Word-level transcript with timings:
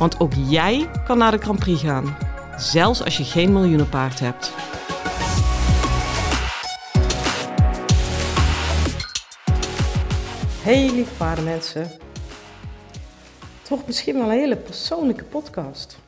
Want 0.00 0.20
ook 0.20 0.32
jij 0.34 0.90
kan 1.04 1.18
naar 1.18 1.30
de 1.30 1.38
Grand 1.38 1.58
Prix 1.58 1.82
gaan, 1.82 2.16
zelfs 2.56 3.04
als 3.04 3.16
je 3.16 3.24
geen 3.24 3.52
miljoenenpaard 3.52 4.20
hebt. 4.20 4.52
Hey 10.62 10.90
lieve 10.90 11.14
paardenmensen. 11.14 11.82
Het 13.58 13.68
wordt 13.68 13.86
misschien 13.86 14.14
wel 14.14 14.22
een 14.22 14.38
hele 14.38 14.56
persoonlijke 14.56 15.24
podcast. 15.24 15.98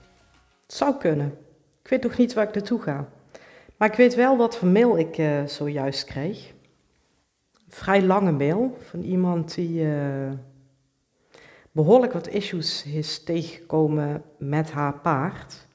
Het 0.66 0.74
zou 0.74 0.94
kunnen. 0.98 1.38
Ik 1.82 1.90
weet 1.90 2.02
nog 2.02 2.16
niet 2.16 2.32
waar 2.32 2.48
ik 2.48 2.54
naartoe 2.54 2.82
ga. 2.82 3.08
Maar 3.76 3.88
ik 3.88 3.96
weet 3.96 4.14
wel 4.14 4.36
wat 4.36 4.56
voor 4.56 4.68
mail 4.68 4.98
ik 4.98 5.18
uh, 5.18 5.46
zojuist 5.46 6.04
kreeg. 6.04 6.52
Een 7.54 7.60
vrij 7.68 8.02
lange 8.02 8.32
mail 8.32 8.78
van 8.90 9.02
iemand 9.02 9.54
die 9.54 9.82
uh, 9.82 10.30
behoorlijk 11.72 12.12
wat 12.12 12.28
issues 12.28 12.84
is 12.84 13.24
tegengekomen 13.24 14.22
met 14.38 14.70
haar 14.70 15.00
paard. 15.00 15.66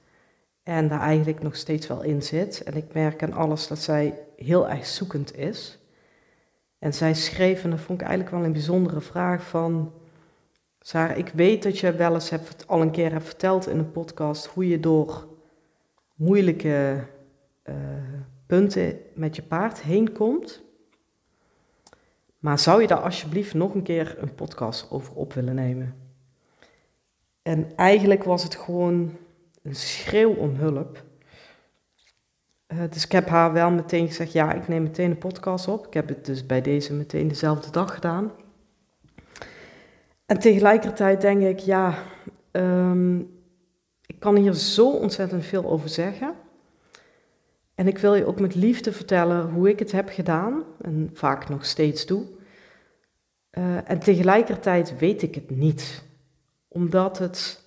En 0.64 0.88
daar 0.88 1.00
eigenlijk 1.00 1.44
nog 1.44 1.56
steeds 1.56 1.88
wel 1.88 2.04
in 2.04 2.24
zit. 2.24 2.64
En 2.64 2.74
ik 2.74 2.94
merk 2.94 3.24
aan 3.24 3.34
alles 3.34 3.68
dat 3.68 3.80
zij 3.80 4.20
heel 4.36 4.70
erg 4.70 4.86
zoekend 4.86 5.38
is. 5.38 5.80
En 6.80 6.94
zij 6.94 7.14
schreef, 7.14 7.64
en 7.64 7.70
dat 7.70 7.80
vond 7.80 8.02
ik 8.02 8.08
eigenlijk 8.08 8.36
wel 8.36 8.46
een 8.46 8.54
bijzondere 8.54 9.02
vraag 9.02 9.44
van... 9.44 9.94
Sarah, 10.80 11.18
ik 11.18 11.28
weet 11.28 11.64
dat 11.64 11.80
je 11.80 11.92
wel 11.92 12.14
eens 12.14 12.30
hebt, 12.30 12.68
al 12.68 12.82
een 12.82 12.92
keer 12.92 13.12
hebt 13.12 13.26
verteld 13.26 13.68
in 13.68 13.78
een 13.78 13.92
podcast 13.92 14.46
hoe 14.46 14.68
je 14.68 14.80
door 14.80 15.28
moeilijke 16.16 17.04
uh, 17.64 17.76
punten 18.48 19.00
met 19.14 19.36
je 19.36 19.42
paard 19.42 19.82
heen 19.82 20.12
komt. 20.12 20.64
Maar 22.48 22.60
zou 22.60 22.82
je 22.82 22.88
daar 22.88 23.02
alsjeblieft 23.02 23.54
nog 23.54 23.74
een 23.74 23.84
keer 23.84 24.16
een 24.20 24.36
podcast 24.36 24.92
over 24.92 25.14
op 25.14 25.34
willen 25.34 25.56
nemen? 25.56 25.96
En 27.42 27.76
eigenlijk 27.76 28.24
was 28.24 28.44
het 28.44 28.56
gewoon 28.56 29.18
een 29.64 29.76
schreeuw 29.76 30.34
om 30.34 30.56
hulp. 30.56 31.04
Uh, 32.68 32.80
dus 32.90 33.06
ik 33.06 33.12
heb 33.12 33.28
haar 33.28 33.54
wel 33.54 33.72
meteen 33.72 34.08
gezegd, 34.08 34.32
ja, 34.32 34.54
ik 34.54 34.68
neem 34.68 34.84
meteen 34.84 35.10
een 35.10 35.18
podcast 35.18 35.68
op. 35.68 35.88
Ik 35.88 35.94
heb 35.94 36.08
het 36.08 36.26
dus 36.26 36.46
bij 36.46 36.62
deze 36.62 36.94
meteen 36.94 37.28
dezelfde 37.28 37.72
dag 37.72 37.94
gedaan. 37.94 38.32
En 40.26 40.40
tegelijkertijd 40.40 41.22
denk 41.22 41.42
ik, 41.42 41.60
ja, 41.60 42.04
um, 42.52 43.20
ik 44.06 44.20
kan 44.20 44.36
hier 44.36 44.54
zo 44.54 44.92
ontzettend 44.92 45.46
veel 45.46 45.66
over 45.66 45.90
zeggen. 45.90 46.34
En 47.76 47.88
ik 47.88 47.98
wil 47.98 48.16
je 48.16 48.26
ook 48.26 48.40
met 48.40 48.56
liefde 48.56 48.92
vertellen 48.92 49.50
hoe 49.50 49.70
ik 49.70 49.80
het 49.80 49.92
heb 49.92 50.10
gedaan 50.10 50.64
en 50.82 51.10
vaak 51.14 51.50
nog 51.50 51.66
steeds 51.66 52.06
doe. 52.06 52.36
Uh, 53.58 53.90
en 53.90 54.00
tegelijkertijd 54.00 54.98
weet 54.98 55.22
ik 55.22 55.36
het 55.36 55.50
niet, 55.50 56.04
omdat 56.68 57.18
het 57.18 57.66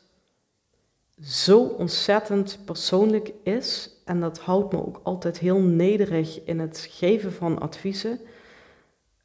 zo 1.22 1.62
ontzettend 1.62 2.58
persoonlijk 2.64 3.32
is 3.42 3.90
en 4.04 4.20
dat 4.20 4.38
houdt 4.38 4.72
me 4.72 4.86
ook 4.86 5.00
altijd 5.02 5.38
heel 5.38 5.60
nederig 5.60 6.44
in 6.44 6.58
het 6.58 6.86
geven 6.90 7.32
van 7.32 7.60
adviezen. 7.60 8.20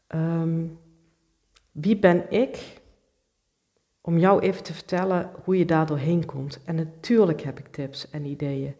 Um, 0.07 0.79
wie 1.71 1.97
ben 1.97 2.31
ik 2.31 2.81
om 4.01 4.17
jou 4.17 4.41
even 4.41 4.63
te 4.63 4.73
vertellen 4.73 5.31
hoe 5.43 5.57
je 5.57 5.65
daar 5.65 5.85
doorheen 5.85 6.25
komt? 6.25 6.59
En 6.63 6.75
natuurlijk 6.75 7.41
heb 7.41 7.59
ik 7.59 7.67
tips 7.67 8.09
en 8.09 8.25
ideeën. 8.25 8.75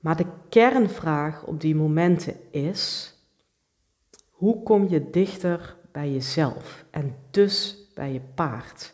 Maar 0.00 0.16
de 0.16 0.26
kernvraag 0.48 1.44
op 1.44 1.60
die 1.60 1.74
momenten 1.74 2.36
is: 2.50 3.14
hoe 4.30 4.62
kom 4.62 4.88
je 4.88 5.10
dichter 5.10 5.75
bij 5.96 6.12
jezelf 6.12 6.84
en 6.90 7.16
dus 7.30 7.76
bij 7.94 8.12
je 8.12 8.20
paard? 8.34 8.92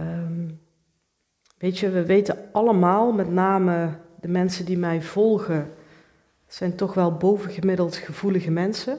Um, 0.00 0.60
weet 1.58 1.78
je, 1.78 1.90
we 1.90 2.06
weten 2.06 2.48
allemaal, 2.52 3.12
met 3.12 3.30
name 3.30 3.98
de 4.20 4.28
mensen 4.28 4.64
die 4.64 4.78
mij 4.78 5.02
volgen, 5.02 5.70
zijn 6.46 6.76
toch 6.76 6.94
wel 6.94 7.16
bovengemiddeld 7.16 7.96
gevoelige 7.96 8.50
mensen. 8.50 8.98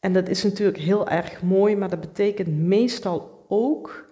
En 0.00 0.12
dat 0.12 0.28
is 0.28 0.42
natuurlijk 0.42 0.78
heel 0.78 1.08
erg 1.08 1.42
mooi, 1.42 1.76
maar 1.76 1.90
dat 1.90 2.00
betekent 2.00 2.48
meestal 2.48 3.44
ook 3.48 4.08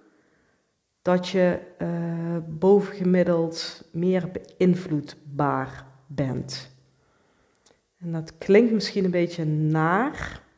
dat 1.03 1.29
je 1.29 1.59
uh, 1.79 2.37
bovengemiddeld 2.49 3.89
meer 3.93 4.29
beïnvloedbaar 4.31 5.87
bent. 6.07 6.71
En 7.99 8.13
dat 8.13 8.39
klinkt 8.39 8.73
misschien 8.73 9.05
een 9.05 9.11
beetje 9.11 9.45
naar, 9.45 10.49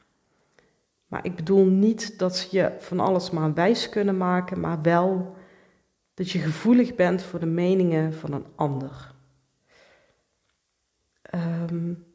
maar 1.13 1.25
ik 1.25 1.37
bedoel 1.37 1.65
niet 1.65 2.19
dat 2.19 2.37
ze 2.37 2.57
je 2.57 2.77
van 2.79 3.01
alles 3.01 3.31
maar 3.31 3.55
wijs 3.55 3.89
kunnen 3.89 4.17
maken, 4.17 4.61
maar 4.61 4.83
wel 4.83 5.37
dat 6.15 6.31
je 6.31 6.39
gevoelig 6.39 6.95
bent 6.95 7.23
voor 7.23 7.41
de 7.41 7.47
meningen 7.47 8.15
van 8.15 8.33
een 8.33 8.47
ander. 8.55 9.15
Um, 11.35 12.07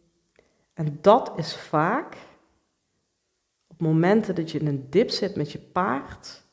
en 0.74 0.98
dat 1.02 1.34
is 1.36 1.56
vaak 1.56 2.18
op 3.68 3.82
momenten 3.82 4.36
dat 4.36 4.52
je 4.52 4.60
in 4.60 4.68
een 4.68 4.90
dip 4.90 5.10
zit 5.10 5.36
met 5.36 5.52
je 5.52 5.60
paard, 5.60 6.44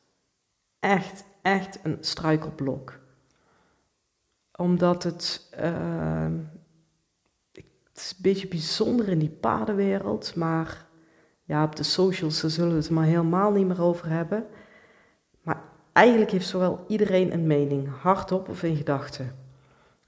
echt, 0.78 1.24
echt 1.42 1.78
een 1.82 1.96
struikelblok. 2.00 3.00
Omdat 4.56 5.02
het, 5.02 5.50
uh, 5.60 6.32
het 7.52 7.66
is 7.94 8.10
een 8.10 8.22
beetje 8.22 8.48
bijzonder 8.48 9.08
in 9.08 9.18
die 9.18 9.30
paardenwereld, 9.30 10.34
maar 10.34 10.92
ja, 11.44 11.64
op 11.64 11.76
de 11.76 11.82
socials 11.82 12.40
zullen 12.40 12.70
we 12.70 12.76
het 12.76 12.90
maar 12.90 13.04
helemaal 13.04 13.52
niet 13.52 13.66
meer 13.66 13.82
over 13.82 14.08
hebben. 14.08 14.46
Maar 15.42 15.60
eigenlijk 15.92 16.30
heeft 16.30 16.48
zowel 16.48 16.84
iedereen 16.88 17.32
een 17.32 17.46
mening, 17.46 17.88
hardop 18.00 18.48
of 18.48 18.62
in 18.62 18.76
gedachten. 18.76 19.32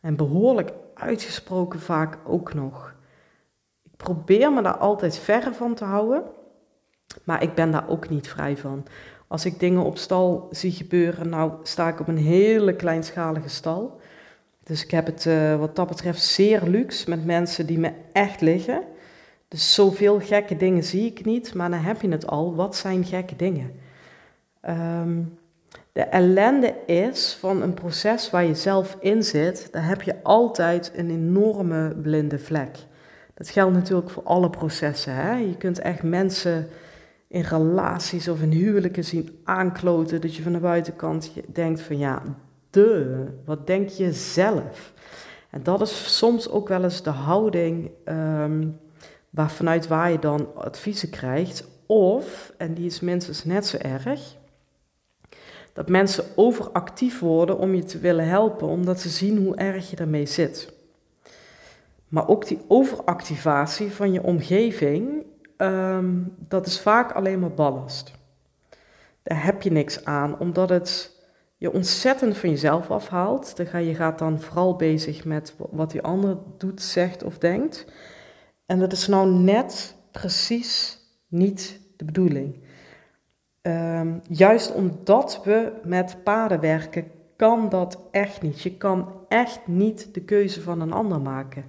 En 0.00 0.16
behoorlijk 0.16 0.72
uitgesproken 0.94 1.80
vaak 1.80 2.18
ook 2.24 2.54
nog. 2.54 2.94
Ik 3.82 3.96
probeer 3.96 4.52
me 4.52 4.62
daar 4.62 4.76
altijd 4.76 5.18
verre 5.18 5.52
van 5.52 5.74
te 5.74 5.84
houden, 5.84 6.22
maar 7.24 7.42
ik 7.42 7.54
ben 7.54 7.70
daar 7.70 7.88
ook 7.88 8.08
niet 8.08 8.28
vrij 8.28 8.56
van. 8.56 8.86
Als 9.26 9.44
ik 9.44 9.60
dingen 9.60 9.82
op 9.82 9.98
stal 9.98 10.48
zie 10.50 10.72
gebeuren, 10.72 11.28
nou 11.28 11.52
sta 11.62 11.88
ik 11.88 12.00
op 12.00 12.08
een 12.08 12.16
hele 12.16 12.76
kleinschalige 12.76 13.48
stal. 13.48 14.00
Dus 14.62 14.84
ik 14.84 14.90
heb 14.90 15.06
het 15.06 15.24
uh, 15.24 15.58
wat 15.58 15.76
dat 15.76 15.88
betreft 15.88 16.22
zeer 16.22 16.62
luxe 16.62 17.10
met 17.10 17.24
mensen 17.24 17.66
die 17.66 17.78
me 17.78 17.92
echt 18.12 18.40
liggen. 18.40 18.82
Dus 19.48 19.74
zoveel 19.74 20.20
gekke 20.20 20.56
dingen 20.56 20.84
zie 20.84 21.06
ik 21.06 21.24
niet, 21.24 21.54
maar 21.54 21.70
dan 21.70 21.78
heb 21.78 22.00
je 22.00 22.08
het 22.08 22.26
al. 22.26 22.54
Wat 22.54 22.76
zijn 22.76 23.04
gekke 23.04 23.36
dingen? 23.36 23.70
Um, 24.68 25.38
de 25.92 26.02
ellende 26.02 26.74
is 26.86 27.36
van 27.40 27.62
een 27.62 27.74
proces 27.74 28.30
waar 28.30 28.44
je 28.44 28.54
zelf 28.54 28.96
in 29.00 29.22
zit, 29.22 29.68
daar 29.72 29.86
heb 29.86 30.02
je 30.02 30.22
altijd 30.22 30.92
een 30.94 31.10
enorme 31.10 31.94
blinde 32.02 32.38
vlek. 32.38 32.76
Dat 33.34 33.48
geldt 33.48 33.74
natuurlijk 33.74 34.10
voor 34.10 34.22
alle 34.22 34.50
processen. 34.50 35.14
Hè? 35.14 35.36
Je 35.36 35.56
kunt 35.56 35.78
echt 35.78 36.02
mensen 36.02 36.68
in 37.28 37.40
relaties 37.40 38.28
of 38.28 38.42
in 38.42 38.50
huwelijken 38.50 39.04
zien 39.04 39.38
aankloten, 39.44 40.20
dat 40.20 40.34
je 40.34 40.42
van 40.42 40.52
de 40.52 40.58
buitenkant 40.58 41.32
denkt 41.52 41.80
van 41.80 41.98
ja, 41.98 42.22
de, 42.70 43.24
wat 43.44 43.66
denk 43.66 43.88
je 43.88 44.12
zelf? 44.12 44.92
En 45.50 45.62
dat 45.62 45.80
is 45.80 46.16
soms 46.18 46.50
ook 46.50 46.68
wel 46.68 46.82
eens 46.82 47.02
de 47.02 47.10
houding 47.10 47.90
um, 48.04 48.78
waar, 49.36 49.50
vanuit 49.50 49.86
waar 49.86 50.10
je 50.10 50.18
dan 50.18 50.54
adviezen 50.54 51.10
krijgt. 51.10 51.64
Of, 51.86 52.52
en 52.56 52.74
die 52.74 52.86
is 52.86 53.00
minstens 53.00 53.44
net 53.44 53.66
zo 53.66 53.76
erg, 53.76 54.36
dat 55.72 55.88
mensen 55.88 56.24
overactief 56.34 57.20
worden 57.20 57.58
om 57.58 57.74
je 57.74 57.84
te 57.84 57.98
willen 57.98 58.28
helpen, 58.28 58.68
omdat 58.68 59.00
ze 59.00 59.08
zien 59.08 59.44
hoe 59.44 59.56
erg 59.56 59.90
je 59.90 59.96
ermee 59.96 60.26
zit. 60.26 60.72
Maar 62.08 62.28
ook 62.28 62.46
die 62.46 62.58
overactivatie 62.68 63.92
van 63.92 64.12
je 64.12 64.22
omgeving, 64.22 65.24
um, 65.56 66.34
dat 66.48 66.66
is 66.66 66.80
vaak 66.80 67.12
alleen 67.12 67.38
maar 67.38 67.54
ballast. 67.54 68.12
Daar 69.22 69.44
heb 69.44 69.62
je 69.62 69.70
niks 69.70 70.04
aan, 70.04 70.38
omdat 70.38 70.68
het 70.68 71.20
je 71.56 71.72
ontzettend 71.72 72.36
van 72.36 72.50
jezelf 72.50 72.90
afhaalt. 72.90 73.54
Je 73.72 73.94
gaat 73.94 74.18
dan 74.18 74.40
vooral 74.40 74.76
bezig 74.76 75.24
met 75.24 75.54
wat 75.70 75.90
die 75.90 76.02
ander 76.02 76.36
doet, 76.58 76.82
zegt 76.82 77.22
of 77.22 77.38
denkt. 77.38 77.86
En 78.66 78.78
dat 78.78 78.92
is 78.92 79.06
nou 79.06 79.30
net 79.30 79.94
precies 80.10 80.98
niet 81.28 81.80
de 81.96 82.04
bedoeling. 82.04 82.64
ehm, 83.62 84.18
juist 84.28 84.72
omdat 84.72 85.40
we 85.44 85.72
met 85.84 86.16
paden 86.24 86.60
werken, 86.60 87.10
kan 87.36 87.68
dat 87.68 87.98
echt 88.10 88.42
niet. 88.42 88.62
Je 88.62 88.76
kan 88.76 89.12
echt 89.28 89.66
niet 89.66 90.14
de 90.14 90.20
keuze 90.20 90.62
van 90.62 90.80
een 90.80 90.92
ander 90.92 91.20
maken. 91.20 91.64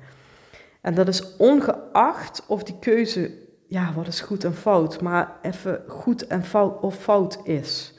En 0.82 0.96
dat 0.96 1.08
is 1.08 1.36
ongeacht 1.38 2.46
of 2.48 2.64
die 2.64 2.80
keuze, 2.80 3.32
ja, 3.68 3.94
wat 3.94 4.08
is 4.08 4.22
goed 4.22 4.44
en 4.44 4.54
fout, 4.54 5.02
maar 5.02 5.40
even 5.42 5.84
goed 5.88 6.28
en 6.28 6.44
fout 6.44 6.82
of 6.82 6.96
fout 6.96 7.40
is. 7.44 7.94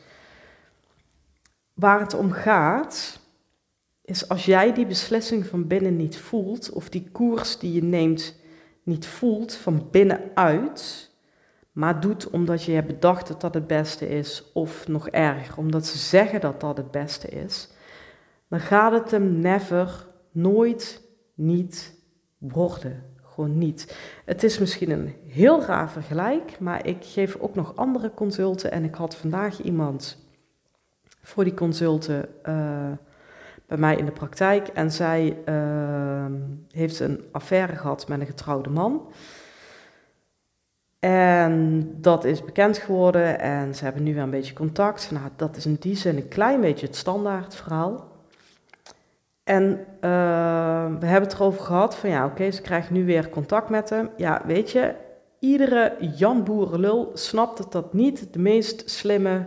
Waar 1.75 2.01
het 2.01 2.15
om 2.15 2.31
gaat, 2.31 3.21
is 4.03 4.29
als 4.29 4.45
jij 4.45 4.75
die 4.75 4.87
beslissing 4.87 5.47
van 5.47 5.67
binnen 5.67 5.97
niet 5.97 6.19
voelt, 6.19 6.71
of 6.71 6.89
die 6.89 7.09
koers 7.13 7.59
die 7.59 7.73
je 7.73 7.83
neemt 7.83 8.35
niet 8.89 9.07
voelt 9.07 9.55
van 9.55 9.89
binnenuit, 9.91 11.11
maar 11.73 12.01
doet 12.01 12.31
omdat 12.31 12.63
je 12.65 12.73
hebt 12.73 12.87
bedacht 12.87 13.29
dat 13.29 13.41
dat 13.41 13.55
het 13.55 13.67
beste 13.67 14.09
is, 14.09 14.51
of 14.53 14.89
nog 14.89 15.09
erger, 15.09 15.57
omdat 15.57 15.87
ze 15.87 15.99
zeggen 15.99 16.41
dat 16.41 16.61
dat 16.61 16.77
het 16.77 16.91
beste 16.91 17.29
is, 17.29 17.69
dan 18.49 18.61
gaat 18.61 18.93
het 18.93 19.11
hem 19.11 19.39
never, 19.39 20.07
nooit, 20.31 21.03
niet 21.35 21.95
worden. 22.39 23.03
Gewoon 23.23 23.59
niet. 23.59 23.97
Het 24.25 24.43
is 24.43 24.59
misschien 24.59 24.91
een 24.91 25.15
heel 25.27 25.63
raar 25.63 25.91
vergelijk, 25.91 26.61
maar 26.61 26.87
ik 26.87 27.05
geef 27.05 27.37
ook 27.37 27.55
nog 27.55 27.77
andere 27.77 28.15
consulten 28.15 28.73
en 28.73 28.85
ik 28.85 28.95
had 28.95 29.17
vandaag 29.17 29.61
iemand 29.61 30.27
voor 31.23 31.45
die 31.45 31.55
consulten 31.55 32.29
uh, 32.49 32.91
bij 33.67 33.79
mij 33.79 33.97
in 33.97 34.05
de 34.05 34.13
praktijk 34.13 34.69
en 34.69 34.93
zij 34.93 35.39
uh, 35.49 35.78
heeft 36.71 37.01
een 37.01 37.25
affaire 37.33 37.77
gehad 37.77 38.09
met 38.09 38.21
een 38.21 38.27
getrouwde 38.27 38.71
man. 38.71 39.13
En 40.99 41.89
dat 42.01 42.25
is 42.25 42.45
bekend 42.45 42.79
geworden 42.79 43.41
en 43.41 43.75
ze 43.75 43.85
hebben 43.85 44.03
nu 44.03 44.15
weer 44.15 44.23
een 44.23 44.31
beetje 44.31 44.55
contact. 44.55 45.11
Nou, 45.11 45.29
dat 45.37 45.57
is 45.57 45.67
in 45.67 45.77
die 45.81 45.97
zin 45.97 46.17
een 46.17 46.29
klein 46.29 46.61
beetje 46.61 46.87
het 46.87 46.97
standaard 46.97 47.55
verhaal. 47.55 48.07
En 49.45 49.65
uh, 50.01 50.99
we 50.99 51.07
hebben 51.07 51.29
het 51.29 51.33
erover 51.33 51.61
gehad 51.61 51.97
van 51.97 52.11
ja, 52.11 52.27
oké, 52.27 52.51
ze 52.51 52.63
krijgt 52.63 52.91
nu 52.91 53.05
weer 53.05 53.29
contact 53.29 53.69
met 53.69 53.91
hem. 53.91 54.11
Ja, 54.17 54.43
weet 54.47 54.71
je, 54.71 54.95
iedere 55.39 55.97
Jan 56.17 56.45
Boerenlul 56.45 57.11
snapt 57.15 57.57
dat 57.57 57.73
dat 57.73 57.93
niet 57.93 58.33
de 58.33 58.39
meest 58.39 58.91
slimme 58.91 59.47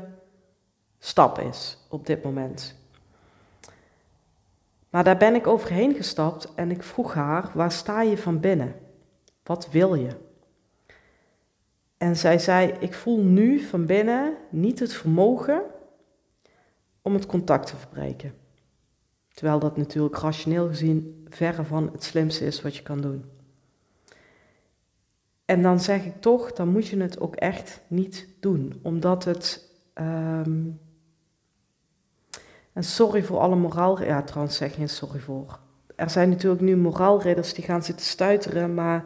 stap 1.00 1.40
is 1.40 1.78
op 1.90 2.06
dit 2.06 2.24
moment. 2.24 2.81
Maar 4.92 5.04
daar 5.04 5.18
ben 5.18 5.36
ik 5.36 5.48
overheen 5.48 5.94
gestapt 5.94 6.54
en 6.56 6.72
ik 6.72 6.84
vroeg 6.84 7.14
haar, 7.14 7.52
waar 7.54 7.72
sta 7.72 8.02
je 8.02 8.18
van 8.18 8.40
binnen? 8.40 8.76
Wat 9.44 9.70
wil 9.72 9.96
je? 9.96 10.10
En 11.98 12.16
zij 12.16 12.40
zei, 12.40 12.74
ik 12.80 12.94
voel 12.94 13.24
nu 13.24 13.60
van 13.60 13.86
binnen 13.86 14.38
niet 14.50 14.80
het 14.80 14.94
vermogen 14.94 15.62
om 17.02 17.14
het 17.14 17.26
contact 17.26 17.68
te 17.68 17.76
verbreken. 17.76 18.34
Terwijl 19.34 19.60
dat 19.60 19.78
natuurlijk 19.78 20.18
rationeel 20.18 20.68
gezien 20.68 21.26
verre 21.30 21.64
van 21.64 21.90
het 21.92 22.04
slimste 22.04 22.46
is 22.46 22.62
wat 22.62 22.76
je 22.76 22.84
kan 22.84 23.02
doen. 23.02 23.26
En 25.46 25.62
dan 25.62 25.80
zeg 25.80 26.06
ik 26.06 26.22
toch, 26.22 26.54
dan 26.54 26.68
moet 26.68 26.88
je 26.88 26.98
het 27.02 27.20
ook 27.20 27.36
echt 27.36 27.82
niet 27.88 28.28
doen. 28.40 28.80
Omdat 28.82 29.24
het. 29.24 29.70
Ehm, 29.94 30.62
en 32.74 32.84
sorry 32.84 33.24
voor 33.24 33.40
alle 33.40 33.56
moraal. 33.56 34.04
Ja, 34.04 34.22
trouwens, 34.22 34.58
zeg 34.58 34.76
geen 34.76 34.90
sorry 34.90 35.20
voor. 35.20 35.60
Er 35.96 36.10
zijn 36.10 36.30
natuurlijk 36.30 36.62
nu 36.62 36.76
moraalridders 36.76 37.54
die 37.54 37.64
gaan 37.64 37.84
zitten 37.84 38.06
stuiteren, 38.06 38.74
maar 38.74 39.04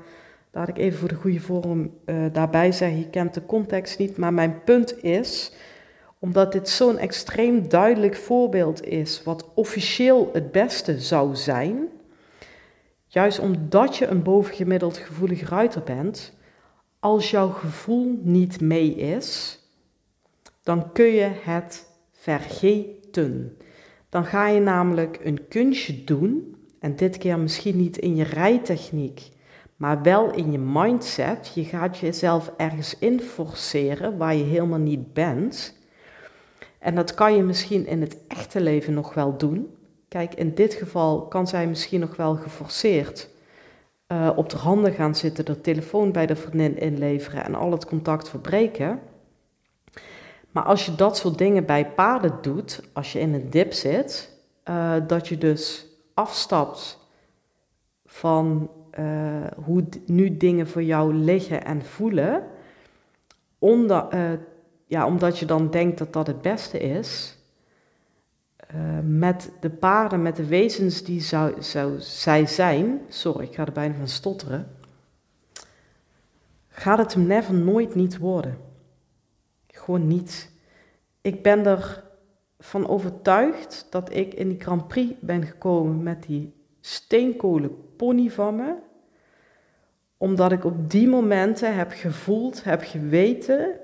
laat 0.52 0.68
ik 0.68 0.78
even 0.78 1.00
voor 1.00 1.08
de 1.08 1.16
goede 1.16 1.40
vorm 1.40 1.94
uh, 2.06 2.26
daarbij 2.32 2.72
zeggen: 2.72 3.00
je 3.00 3.10
kent 3.10 3.34
de 3.34 3.46
context 3.46 4.00
niet. 4.00 4.18
Maar 4.18 4.34
mijn 4.34 4.64
punt 4.64 5.04
is 5.04 5.52
omdat 6.20 6.52
dit 6.52 6.70
zo'n 6.70 6.98
extreem 6.98 7.70
duidelijk 7.70 8.16
voorbeeld 8.16 8.86
is 8.86 9.24
wat 9.24 9.50
officieel 9.54 10.30
het 10.34 10.52
beste 10.52 11.00
zou 11.00 11.36
zijn, 11.36 11.88
juist 13.08 13.40
omdat 13.40 13.98
je 13.98 14.08
een 14.08 14.24
bovengemiddeld 14.24 14.98
gevoelig 14.98 15.50
ruiter 15.50 15.84
bent, 15.84 16.34
als 17.00 17.32
jouw 17.32 17.50
gevoel 17.50 18.20
niet 18.22 18.62
mee 18.62 18.96
is, 18.96 19.60
dan 20.64 20.92
kun 20.92 21.06
je 21.06 21.30
het 21.44 21.86
vergeten. 22.26 23.58
Dan 24.10 24.26
ga 24.26 24.48
je 24.48 24.60
namelijk 24.60 25.20
een 25.24 25.48
kunstje 25.48 26.04
doen, 26.04 26.56
en 26.80 26.96
dit 26.96 27.18
keer 27.18 27.40
misschien 27.40 27.78
niet 27.78 27.98
in 27.98 28.16
je 28.16 28.24
rijtechniek, 28.24 29.30
maar 29.76 30.02
wel 30.02 30.34
in 30.34 30.52
je 30.52 30.58
mindset. 30.58 31.52
Je 31.56 31.64
gaat 31.64 31.98
jezelf 31.98 32.52
ergens 32.58 33.00
in 33.00 33.22
forceren 33.22 34.18
waar 34.18 34.36
je 34.36 34.44
helemaal 34.44 34.80
niet 34.80 35.14
bent. 35.14 35.78
En 36.80 36.96
dat 36.96 37.14
kan 37.14 37.36
je 37.36 37.44
misschien 37.44 37.88
in 37.88 38.02
het 38.02 38.18
echte 38.28 38.62
leven 38.62 38.94
nog 38.94 39.14
wel 39.14 39.38
doen. 39.38 39.76
Kijk, 40.08 40.34
in 40.34 40.54
dit 40.54 40.74
geval 40.74 41.28
kan 41.28 41.48
zij 41.48 41.68
misschien 41.68 42.00
nog 42.00 42.16
wel 42.16 42.36
geforceerd 42.36 43.30
uh, 44.08 44.30
op 44.36 44.50
de 44.50 44.58
handen 44.58 44.94
gaan 44.94 45.16
zitten, 45.16 45.46
de 45.46 45.62
telefoon 45.62 46.12
bij 46.12 46.26
de 46.26 46.36
vriendin 46.36 46.78
inleveren 46.78 47.46
en 47.46 47.56
al 47.56 47.72
het 47.72 47.86
contact 47.86 48.30
verbreken. 48.30 49.00
Maar 50.56 50.64
als 50.64 50.86
je 50.86 50.96
dat 50.96 51.18
soort 51.18 51.38
dingen 51.38 51.66
bij 51.66 51.92
paarden 51.92 52.38
doet, 52.42 52.82
als 52.94 53.14
je 53.14 53.20
in 53.20 53.34
een 53.34 53.50
dip 53.50 53.74
zit, 53.74 54.40
uh, 54.70 54.94
dat 55.08 55.28
je 55.28 55.38
dus 55.38 55.86
afstapt 56.14 57.00
van 58.06 58.70
uh, 59.00 59.48
hoe 59.64 59.84
nu 60.06 60.38
dingen 60.38 60.68
voor 60.68 60.84
jou 60.84 61.14
liggen 61.14 61.66
en 61.66 61.86
voelen, 61.86 62.44
onder, 63.60 64.08
ja, 64.86 65.06
omdat 65.06 65.40
je 65.40 65.46
dan 65.46 65.70
denkt 65.70 65.98
dat 65.98 66.14
dat 66.14 66.28
het 66.28 66.42
beste 66.42 66.80
is, 66.80 67.38
met 69.04 69.52
de 69.60 69.70
paarden, 69.70 70.22
met 70.22 70.36
de 70.36 70.46
wezens 70.46 71.04
die 71.04 71.22
zou, 71.22 71.54
zij 72.00 72.46
zijn, 72.46 73.02
sorry, 73.10 73.46
ik 73.46 73.56
ga 73.56 73.66
er 73.66 73.72
bijna 73.72 73.96
van 73.96 74.08
stotteren, 74.08 74.68
gaat 76.70 76.98
het 76.98 77.14
hem 77.14 77.28
never 77.28 77.54
nooit 77.54 77.96
niet 77.96 78.18
worden. 78.18 78.65
Gewoon 79.86 80.08
niet. 80.08 80.52
Ik 81.22 81.44
ben 81.44 81.66
ervan 82.58 82.88
overtuigd 82.88 83.88
dat 83.90 84.16
ik 84.16 84.34
in 84.34 84.50
die 84.50 84.62
Grand 84.62 84.88
Prix 84.88 85.14
ben 85.20 85.46
gekomen 85.46 86.04
met 86.04 86.24
die 86.24 86.54
steenkolen 86.82 87.96
pony 87.96 88.30
van 88.30 88.56
me, 88.56 88.76
omdat 90.18 90.52
ik 90.52 90.66
op 90.66 90.90
die 90.90 91.08
momenten 91.08 91.76
heb 91.76 91.92
gevoeld, 91.92 92.64
heb 92.64 92.82
geweten 92.84 93.80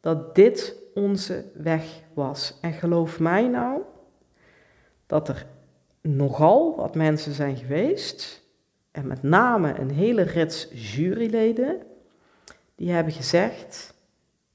dat 0.00 0.34
dit 0.34 0.76
onze 0.94 1.44
weg 1.54 2.02
was. 2.14 2.58
En 2.60 2.72
geloof 2.72 3.20
mij 3.20 3.48
nou 3.48 3.80
dat 5.06 5.28
er 5.28 5.46
nogal 6.00 6.76
wat 6.76 6.94
mensen 6.94 7.32
zijn 7.32 7.56
geweest, 7.56 8.42
en 8.90 9.06
met 9.06 9.22
name 9.22 9.78
een 9.78 9.90
hele 9.90 10.22
rits 10.22 10.68
juryleden, 10.72 11.82
die 12.74 12.90
hebben 12.90 13.12
gezegd: 13.12 13.98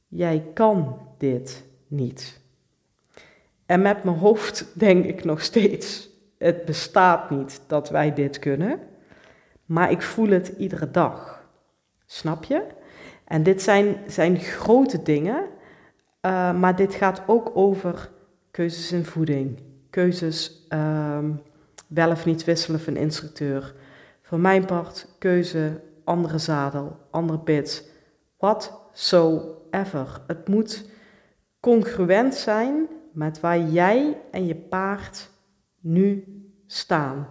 Jij 0.07 0.45
kan 0.53 0.99
dit 1.17 1.65
niet. 1.87 2.41
En 3.65 3.81
met 3.81 4.03
mijn 4.03 4.17
hoofd 4.17 4.65
denk 4.79 5.05
ik 5.05 5.23
nog 5.23 5.41
steeds: 5.41 6.09
Het 6.37 6.65
bestaat 6.65 7.29
niet 7.29 7.61
dat 7.67 7.89
wij 7.89 8.13
dit 8.13 8.39
kunnen, 8.39 8.79
maar 9.65 9.91
ik 9.91 10.01
voel 10.01 10.29
het 10.29 10.47
iedere 10.47 10.91
dag. 10.91 11.43
Snap 12.05 12.43
je? 12.43 12.63
En 13.25 13.43
dit 13.43 13.61
zijn, 13.61 13.97
zijn 14.07 14.39
grote 14.39 15.01
dingen, 15.03 15.43
uh, 16.25 16.53
maar 16.53 16.75
dit 16.75 16.93
gaat 16.93 17.21
ook 17.27 17.51
over 17.53 18.09
keuzes 18.51 18.91
in 18.91 19.05
voeding, 19.05 19.59
keuzes 19.89 20.65
uh, 20.69 21.19
wel 21.87 22.11
of 22.11 22.25
niet 22.25 22.43
wisselen 22.43 22.79
van 22.79 22.95
instructeur. 22.95 23.73
Voor 24.21 24.39
mijn 24.39 24.65
part, 24.65 25.07
keuze, 25.19 25.81
andere 26.03 26.37
zadel, 26.37 26.97
andere 27.09 27.39
bits, 27.39 27.83
whatsoever. 28.45 30.21
Het 30.27 30.47
moet 30.47 30.89
congruent 31.59 32.35
zijn 32.35 32.87
met 33.11 33.39
waar 33.39 33.59
jij 33.59 34.21
en 34.31 34.45
je 34.45 34.55
paard 34.55 35.29
nu 35.79 36.23
staan. 36.67 37.27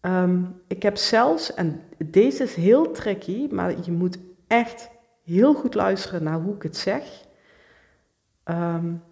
Um, 0.00 0.62
ik 0.66 0.82
heb 0.82 0.96
zelfs, 0.96 1.54
en 1.54 1.80
deze 2.04 2.42
is 2.42 2.54
heel 2.54 2.90
tricky, 2.90 3.48
maar 3.50 3.74
je 3.84 3.92
moet 3.92 4.18
echt 4.46 4.90
heel 5.24 5.54
goed 5.54 5.74
luisteren 5.74 6.22
naar 6.22 6.40
hoe 6.40 6.54
ik 6.54 6.62
het 6.62 6.76
zeg. 6.76 7.24
Um, 8.44 9.02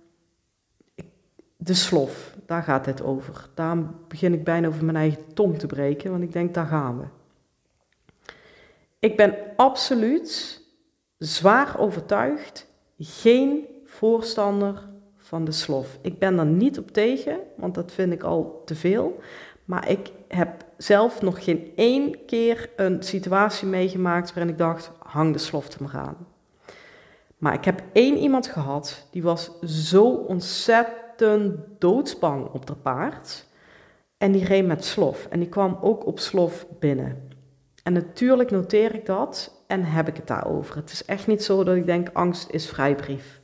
de 1.57 1.75
slof, 1.75 2.37
daar 2.47 2.63
gaat 2.63 2.87
het 2.87 3.03
over. 3.03 3.49
Daarom 3.55 3.97
begin 4.09 4.33
ik 4.33 4.45
bijna 4.45 4.69
over 4.69 4.85
mijn 4.85 4.97
eigen 4.97 5.35
tong 5.35 5.59
te 5.59 5.67
breken, 5.67 6.11
want 6.11 6.23
ik 6.23 6.33
denk, 6.33 6.55
daar 6.55 6.67
gaan 6.67 6.99
we. 6.99 7.05
Ik 8.99 9.17
ben 9.17 9.37
absoluut 9.57 10.65
zwaar 11.27 11.79
overtuigd 11.79 12.67
geen 12.99 13.67
voorstander 13.85 14.89
van 15.17 15.45
de 15.45 15.53
slof. 15.53 15.99
Ik 16.03 16.19
ben 16.19 16.39
er 16.39 16.47
niet 16.47 16.79
op 16.79 16.91
tegen, 16.91 17.39
want 17.57 17.75
dat 17.75 17.93
vind 17.93 18.13
ik 18.13 18.23
al 18.23 18.63
te 18.65 18.75
veel. 18.75 19.21
Maar 19.65 19.89
ik 19.89 20.13
heb 20.29 20.65
zelf 20.77 21.23
nog 21.23 21.45
geen 21.45 21.73
één 21.77 22.25
keer 22.25 22.71
een 22.77 23.03
situatie 23.03 23.69
meegemaakt 23.69 24.35
waarin 24.35 24.53
ik 24.53 24.59
dacht, 24.59 24.91
hang 24.99 25.33
de 25.33 25.39
slof 25.39 25.73
er 25.73 25.83
maar 25.83 25.97
aan. 25.97 26.27
Maar 27.39 27.55
ik 27.55 27.65
heb 27.65 27.83
één 27.93 28.17
iemand 28.17 28.47
gehad, 28.47 29.07
die 29.11 29.23
was 29.23 29.61
zo 29.61 30.05
ontzettend 30.05 31.59
doodsbang 31.79 32.49
op 32.53 32.67
dat 32.67 32.83
paard. 32.83 33.47
En 34.19 34.33
die 34.33 34.45
reed 34.45 34.67
met 34.67 34.85
slof. 34.85 35.27
En 35.31 35.39
die 35.39 35.49
kwam 35.49 35.79
ook 35.81 36.07
op 36.07 36.19
slof 36.19 36.67
binnen. 36.79 37.29
En 37.83 37.93
natuurlijk 37.93 38.51
noteer 38.51 38.95
ik 38.95 39.07
dat 39.07 39.56
en 39.67 39.85
heb 39.85 40.09
ik 40.09 40.17
het 40.17 40.27
daarover. 40.27 40.77
Het 40.77 40.93
is 40.93 41.05
echt 41.05 41.27
niet 41.27 41.45
zo 41.45 41.65
dat 41.65 41.77
ik 41.77 41.87
denk, 41.87 42.09
angst 42.13 42.51
is 42.51 42.69
vrijbrief. 42.69 43.41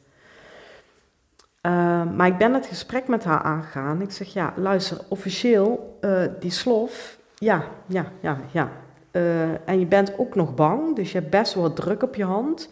Uh, 1.66 2.12
maar 2.12 2.26
ik 2.26 2.38
ben 2.38 2.54
het 2.54 2.66
gesprek 2.66 3.08
met 3.08 3.24
haar 3.24 3.42
aangegaan. 3.42 4.02
Ik 4.02 4.10
zeg, 4.10 4.32
ja, 4.32 4.52
luister, 4.56 4.98
officieel, 5.08 5.98
uh, 6.00 6.24
die 6.40 6.50
slof, 6.50 7.18
ja, 7.34 7.64
ja, 7.86 8.06
ja, 8.20 8.38
ja. 8.50 8.70
Uh, 9.12 9.68
en 9.68 9.78
je 9.78 9.86
bent 9.86 10.18
ook 10.18 10.34
nog 10.34 10.54
bang, 10.54 10.96
dus 10.96 11.12
je 11.12 11.18
hebt 11.18 11.30
best 11.30 11.54
wel 11.54 11.72
druk 11.72 12.02
op 12.02 12.14
je 12.14 12.24
hand. 12.24 12.68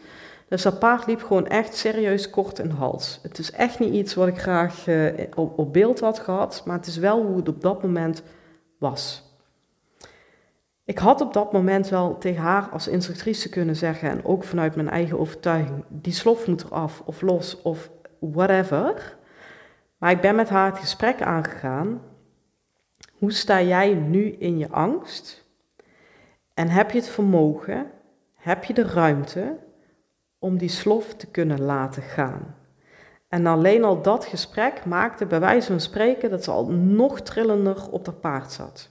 Dus 0.48 0.62
dat 0.62 0.78
paard 0.78 1.06
liep 1.06 1.22
gewoon 1.22 1.46
echt 1.46 1.76
serieus 1.76 2.30
kort 2.30 2.58
in 2.58 2.68
de 2.68 2.74
hals. 2.74 3.18
Het 3.22 3.38
is 3.38 3.50
echt 3.50 3.78
niet 3.78 3.94
iets 3.94 4.14
wat 4.14 4.28
ik 4.28 4.38
graag 4.38 4.84
op, 5.34 5.58
op 5.58 5.72
beeld 5.72 6.00
had 6.00 6.18
gehad, 6.18 6.62
maar 6.64 6.76
het 6.76 6.86
is 6.86 6.96
wel 6.96 7.22
hoe 7.22 7.36
het 7.36 7.48
op 7.48 7.60
dat 7.60 7.82
moment 7.82 8.22
was. 8.78 9.29
Ik 10.90 10.98
had 10.98 11.20
op 11.20 11.32
dat 11.32 11.52
moment 11.52 11.88
wel 11.88 12.18
tegen 12.18 12.42
haar 12.42 12.68
als 12.68 12.88
instructrice 12.88 13.48
kunnen 13.48 13.76
zeggen, 13.76 14.10
en 14.10 14.24
ook 14.24 14.44
vanuit 14.44 14.74
mijn 14.74 14.88
eigen 14.88 15.18
overtuiging, 15.18 15.84
die 15.88 16.12
slof 16.12 16.46
moet 16.46 16.64
eraf 16.64 17.02
of 17.04 17.20
los 17.20 17.62
of 17.62 17.90
whatever. 18.18 19.16
Maar 19.98 20.10
ik 20.10 20.20
ben 20.20 20.34
met 20.34 20.48
haar 20.48 20.70
het 20.70 20.78
gesprek 20.78 21.22
aangegaan. 21.22 22.02
Hoe 23.18 23.32
sta 23.32 23.62
jij 23.62 23.94
nu 23.94 24.30
in 24.30 24.58
je 24.58 24.70
angst? 24.70 25.44
En 26.54 26.68
heb 26.68 26.90
je 26.90 26.98
het 26.98 27.08
vermogen, 27.08 27.90
heb 28.34 28.64
je 28.64 28.74
de 28.74 28.86
ruimte 28.86 29.56
om 30.38 30.58
die 30.58 30.68
slof 30.68 31.14
te 31.14 31.26
kunnen 31.26 31.60
laten 31.60 32.02
gaan? 32.02 32.54
En 33.28 33.46
alleen 33.46 33.84
al 33.84 34.02
dat 34.02 34.24
gesprek 34.24 34.84
maakte 34.84 35.26
bij 35.26 35.40
wijze 35.40 35.66
van 35.66 35.80
spreken 35.80 36.30
dat 36.30 36.44
ze 36.44 36.50
al 36.50 36.70
nog 36.70 37.20
trillender 37.20 37.90
op 37.90 38.04
dat 38.04 38.20
paard 38.20 38.52
zat. 38.52 38.90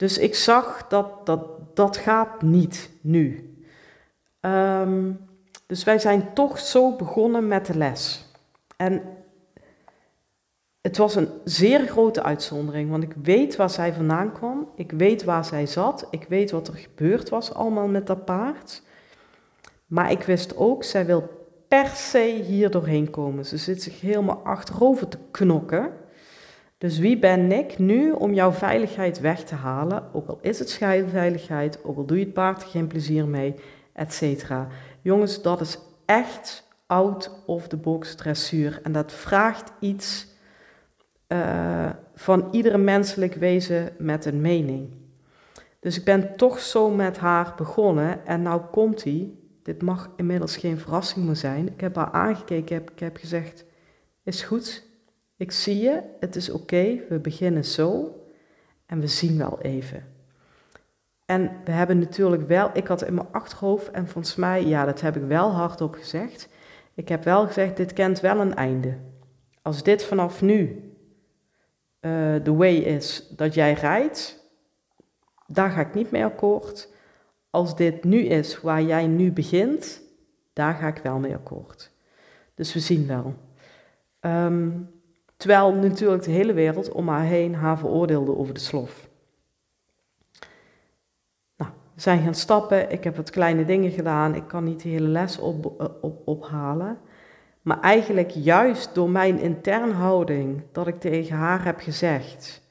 Dus 0.00 0.18
ik 0.18 0.34
zag 0.34 0.86
dat 0.88 1.26
dat, 1.26 1.46
dat 1.74 1.96
gaat 1.96 2.42
niet 2.42 2.90
nu. 3.00 3.54
Um, 4.40 5.28
dus 5.66 5.84
wij 5.84 5.98
zijn 5.98 6.34
toch 6.34 6.58
zo 6.58 6.96
begonnen 6.96 7.48
met 7.48 7.66
de 7.66 7.76
les. 7.76 8.24
En 8.76 9.02
het 10.80 10.96
was 10.96 11.14
een 11.14 11.28
zeer 11.44 11.86
grote 11.86 12.22
uitzondering, 12.22 12.90
want 12.90 13.02
ik 13.02 13.14
weet 13.22 13.56
waar 13.56 13.70
zij 13.70 13.92
vandaan 13.92 14.32
kwam. 14.32 14.68
Ik 14.76 14.92
weet 14.92 15.24
waar 15.24 15.44
zij 15.44 15.66
zat. 15.66 16.06
Ik 16.10 16.26
weet 16.28 16.50
wat 16.50 16.68
er 16.68 16.74
gebeurd 16.74 17.28
was 17.28 17.54
allemaal 17.54 17.88
met 17.88 18.06
dat 18.06 18.24
paard. 18.24 18.82
Maar 19.86 20.10
ik 20.10 20.22
wist 20.22 20.56
ook, 20.56 20.84
zij 20.84 21.06
wil 21.06 21.28
per 21.68 21.86
se 21.86 22.42
hier 22.46 22.70
doorheen 22.70 23.10
komen. 23.10 23.46
Ze 23.46 23.56
zit 23.56 23.82
zich 23.82 24.00
helemaal 24.00 24.40
achterover 24.44 25.08
te 25.08 25.18
knokken. 25.30 25.92
Dus 26.80 26.98
wie 26.98 27.18
ben 27.18 27.52
ik 27.52 27.78
nu 27.78 28.12
om 28.12 28.34
jouw 28.34 28.52
veiligheid 28.52 29.20
weg 29.20 29.44
te 29.44 29.54
halen? 29.54 30.02
Ook 30.12 30.28
al 30.28 30.38
is 30.42 30.58
het 30.58 30.70
schijnveiligheid, 30.70 31.84
ook 31.84 31.96
al 31.96 32.04
doe 32.04 32.18
je 32.18 32.24
het 32.24 32.32
paard 32.32 32.62
geen 32.62 32.86
plezier 32.86 33.26
mee, 33.26 33.54
et 33.92 34.12
cetera. 34.12 34.68
Jongens, 35.00 35.42
dat 35.42 35.60
is 35.60 35.78
echt 36.04 36.68
out 36.86 37.42
of 37.46 37.68
the 37.68 37.76
box 37.76 38.14
dressuur. 38.14 38.80
En 38.82 38.92
dat 38.92 39.12
vraagt 39.12 39.72
iets 39.80 40.26
uh, 41.28 41.90
van 42.14 42.48
iedere 42.50 42.78
menselijk 42.78 43.34
wezen 43.34 43.92
met 43.98 44.24
een 44.24 44.40
mening. 44.40 44.88
Dus 45.80 45.98
ik 45.98 46.04
ben 46.04 46.36
toch 46.36 46.58
zo 46.58 46.90
met 46.90 47.18
haar 47.18 47.52
begonnen. 47.56 48.26
En 48.26 48.42
nou 48.42 48.60
komt 48.70 49.04
hij. 49.04 49.30
Dit 49.62 49.82
mag 49.82 50.10
inmiddels 50.16 50.56
geen 50.56 50.78
verrassing 50.78 51.26
meer 51.26 51.36
zijn. 51.36 51.68
Ik 51.68 51.80
heb 51.80 51.96
haar 51.96 52.10
aangekeken, 52.10 52.82
ik 52.92 52.98
heb 52.98 53.16
gezegd: 53.16 53.64
Is 54.22 54.42
goed, 54.42 54.88
ik 55.40 55.52
zie 55.52 55.78
je, 55.78 56.02
het 56.18 56.36
is 56.36 56.50
oké, 56.50 57.00
we 57.08 57.18
beginnen 57.18 57.64
zo 57.64 58.20
en 58.86 59.00
we 59.00 59.06
zien 59.06 59.38
wel 59.38 59.60
even. 59.60 60.04
En 61.24 61.60
we 61.64 61.70
hebben 61.70 61.98
natuurlijk 61.98 62.48
wel, 62.48 62.70
ik 62.72 62.86
had 62.86 63.02
in 63.02 63.14
mijn 63.14 63.32
achterhoofd 63.32 63.90
en 63.90 64.08
volgens 64.08 64.36
mij, 64.36 64.66
ja, 64.66 64.84
dat 64.84 65.00
heb 65.00 65.16
ik 65.16 65.22
wel 65.22 65.50
hardop 65.50 65.94
gezegd. 65.94 66.48
Ik 66.94 67.08
heb 67.08 67.24
wel 67.24 67.46
gezegd, 67.46 67.76
dit 67.76 67.92
kent 67.92 68.20
wel 68.20 68.40
een 68.40 68.54
einde. 68.54 68.98
Als 69.62 69.82
dit 69.82 70.04
vanaf 70.04 70.42
nu 70.42 70.92
de 72.42 72.54
way 72.56 72.74
is 72.74 73.28
dat 73.36 73.54
jij 73.54 73.72
rijdt, 73.72 74.50
daar 75.46 75.70
ga 75.70 75.80
ik 75.80 75.94
niet 75.94 76.10
mee 76.10 76.24
akkoord. 76.24 76.92
Als 77.50 77.76
dit 77.76 78.04
nu 78.04 78.18
is 78.18 78.60
waar 78.60 78.82
jij 78.82 79.06
nu 79.06 79.32
begint, 79.32 80.02
daar 80.52 80.74
ga 80.74 80.86
ik 80.86 80.98
wel 81.02 81.18
mee 81.18 81.34
akkoord. 81.34 81.90
Dus 82.54 82.74
we 82.74 82.80
zien 82.80 83.06
wel. 83.06 83.34
Um, 84.20 84.98
terwijl 85.40 85.74
natuurlijk 85.74 86.22
de 86.22 86.30
hele 86.30 86.52
wereld 86.52 86.92
om 86.92 87.08
haar 87.08 87.24
heen 87.24 87.54
haar 87.54 87.78
veroordeelde 87.78 88.36
over 88.36 88.54
de 88.54 88.60
slof 88.60 89.08
zijn 92.00 92.22
gaan 92.22 92.34
stappen. 92.34 92.92
Ik 92.92 93.04
heb 93.04 93.16
wat 93.16 93.30
kleine 93.30 93.64
dingen 93.64 93.90
gedaan. 93.90 94.34
Ik 94.34 94.46
kan 94.46 94.64
niet 94.64 94.82
de 94.82 94.88
hele 94.88 95.08
les 95.08 95.38
op, 95.38 95.80
eh, 95.80 95.86
op, 96.00 96.28
ophalen. 96.28 96.98
Maar 97.62 97.80
eigenlijk 97.80 98.30
juist 98.30 98.94
door 98.94 99.10
mijn 99.10 99.38
interne 99.38 99.92
houding, 99.92 100.62
dat 100.72 100.86
ik 100.86 101.00
tegen 101.00 101.36
haar 101.36 101.64
heb 101.64 101.80
gezegd: 101.80 102.62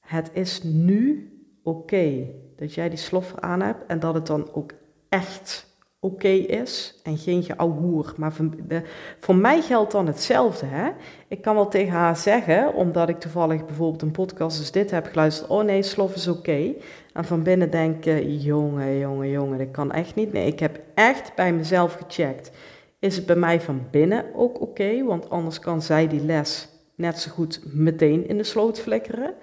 Het 0.00 0.30
is 0.32 0.62
nu 0.62 1.30
oké 1.62 2.26
dat 2.56 2.74
jij 2.74 2.88
die 2.88 2.98
sloffer 2.98 3.40
aan 3.40 3.60
hebt 3.60 3.86
en 3.86 4.00
dat 4.00 4.14
het 4.14 4.26
dan 4.26 4.48
ook 4.52 4.72
echt 5.08 5.71
oké 6.04 6.28
is 6.28 7.00
en 7.02 7.18
geen 7.18 7.42
geouwehoer. 7.42 8.14
Maar 8.16 8.32
voor, 8.32 8.50
de, 8.68 8.82
voor, 9.18 9.36
mij 9.36 9.60
geldt 9.60 9.92
dan 9.92 10.06
hetzelfde. 10.06 10.66
Hè? 10.66 10.90
Ik 11.28 11.42
kan 11.42 11.54
wel 11.54 11.68
tegen 11.68 11.92
haar 11.92 12.16
zeggen, 12.16 12.74
omdat 12.74 13.08
ik 13.08 13.20
toevallig 13.20 13.64
bijvoorbeeld 13.64 14.02
een 14.02 14.10
podcast 14.10 14.58
als 14.58 14.70
dit 14.70 14.90
heb 14.90 15.06
geluisterd. 15.06 15.50
Oh 15.50 15.64
nee, 15.64 15.82
slof 15.82 16.14
is 16.14 16.28
oké. 16.28 16.72
En 17.12 17.24
van 17.24 17.42
binnen 17.42 17.70
denken, 17.70 18.36
jongen, 18.36 18.98
jongen, 18.98 19.30
jongen, 19.30 19.58
dat 19.58 19.70
kan 19.70 19.92
echt 19.92 20.14
niet. 20.14 20.32
Nee, 20.32 20.46
ik 20.46 20.58
heb 20.58 20.80
echt 20.94 21.34
bij 21.34 21.52
mezelf 21.52 21.94
gecheckt. 21.94 22.50
Is 22.98 23.16
het 23.16 23.26
bij 23.26 23.36
mij 23.36 23.60
van 23.60 23.86
binnen 23.90 24.24
ook 24.34 24.60
oké? 24.60 25.04
Want 25.04 25.30
anders 25.30 25.58
kan 25.58 25.82
zij 25.82 26.08
die 26.08 26.24
les 26.24 26.68
net 26.94 27.18
zo 27.18 27.30
goed 27.30 27.60
meteen 27.64 28.28
in 28.28 28.36
de 28.36 28.44
sloot 28.44 28.80
flikkeren. 28.80 29.34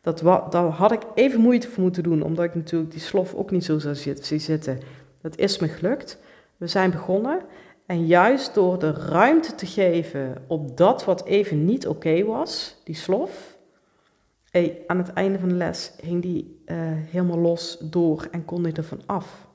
Dat, 0.00 0.18
daar 0.50 0.64
had 0.64 0.92
ik 0.92 1.02
even 1.14 1.40
moeite 1.40 1.68
voor 1.68 1.82
moeten 1.82 2.02
doen, 2.02 2.22
omdat 2.22 2.44
ik 2.44 2.54
natuurlijk 2.54 2.90
die 2.90 3.00
slof 3.00 3.34
ook 3.34 3.50
niet 3.50 3.64
zo 3.64 3.78
zou 3.78 3.94
zitten. 4.20 4.78
Dat 5.22 5.38
is 5.38 5.58
me 5.58 5.68
gelukt. 5.68 6.18
We 6.56 6.66
zijn 6.66 6.90
begonnen. 6.90 7.40
En 7.86 8.06
juist 8.06 8.54
door 8.54 8.78
de 8.78 8.90
ruimte 8.90 9.54
te 9.54 9.66
geven 9.66 10.44
op 10.46 10.76
dat 10.76 11.04
wat 11.04 11.24
even 11.24 11.64
niet 11.64 11.86
oké 11.86 12.24
was, 12.24 12.80
die 12.84 12.94
slof, 12.94 13.56
hey, 14.50 14.82
aan 14.86 14.98
het 14.98 15.12
einde 15.12 15.38
van 15.38 15.48
de 15.48 15.54
les 15.54 15.92
hing 16.02 16.22
die 16.22 16.62
uh, 16.66 16.76
helemaal 16.86 17.38
los 17.38 17.78
door 17.80 18.28
en 18.30 18.44
kon 18.44 18.62
hij 18.62 18.72
er 18.72 18.84
van 18.84 19.00
af. 19.06 19.48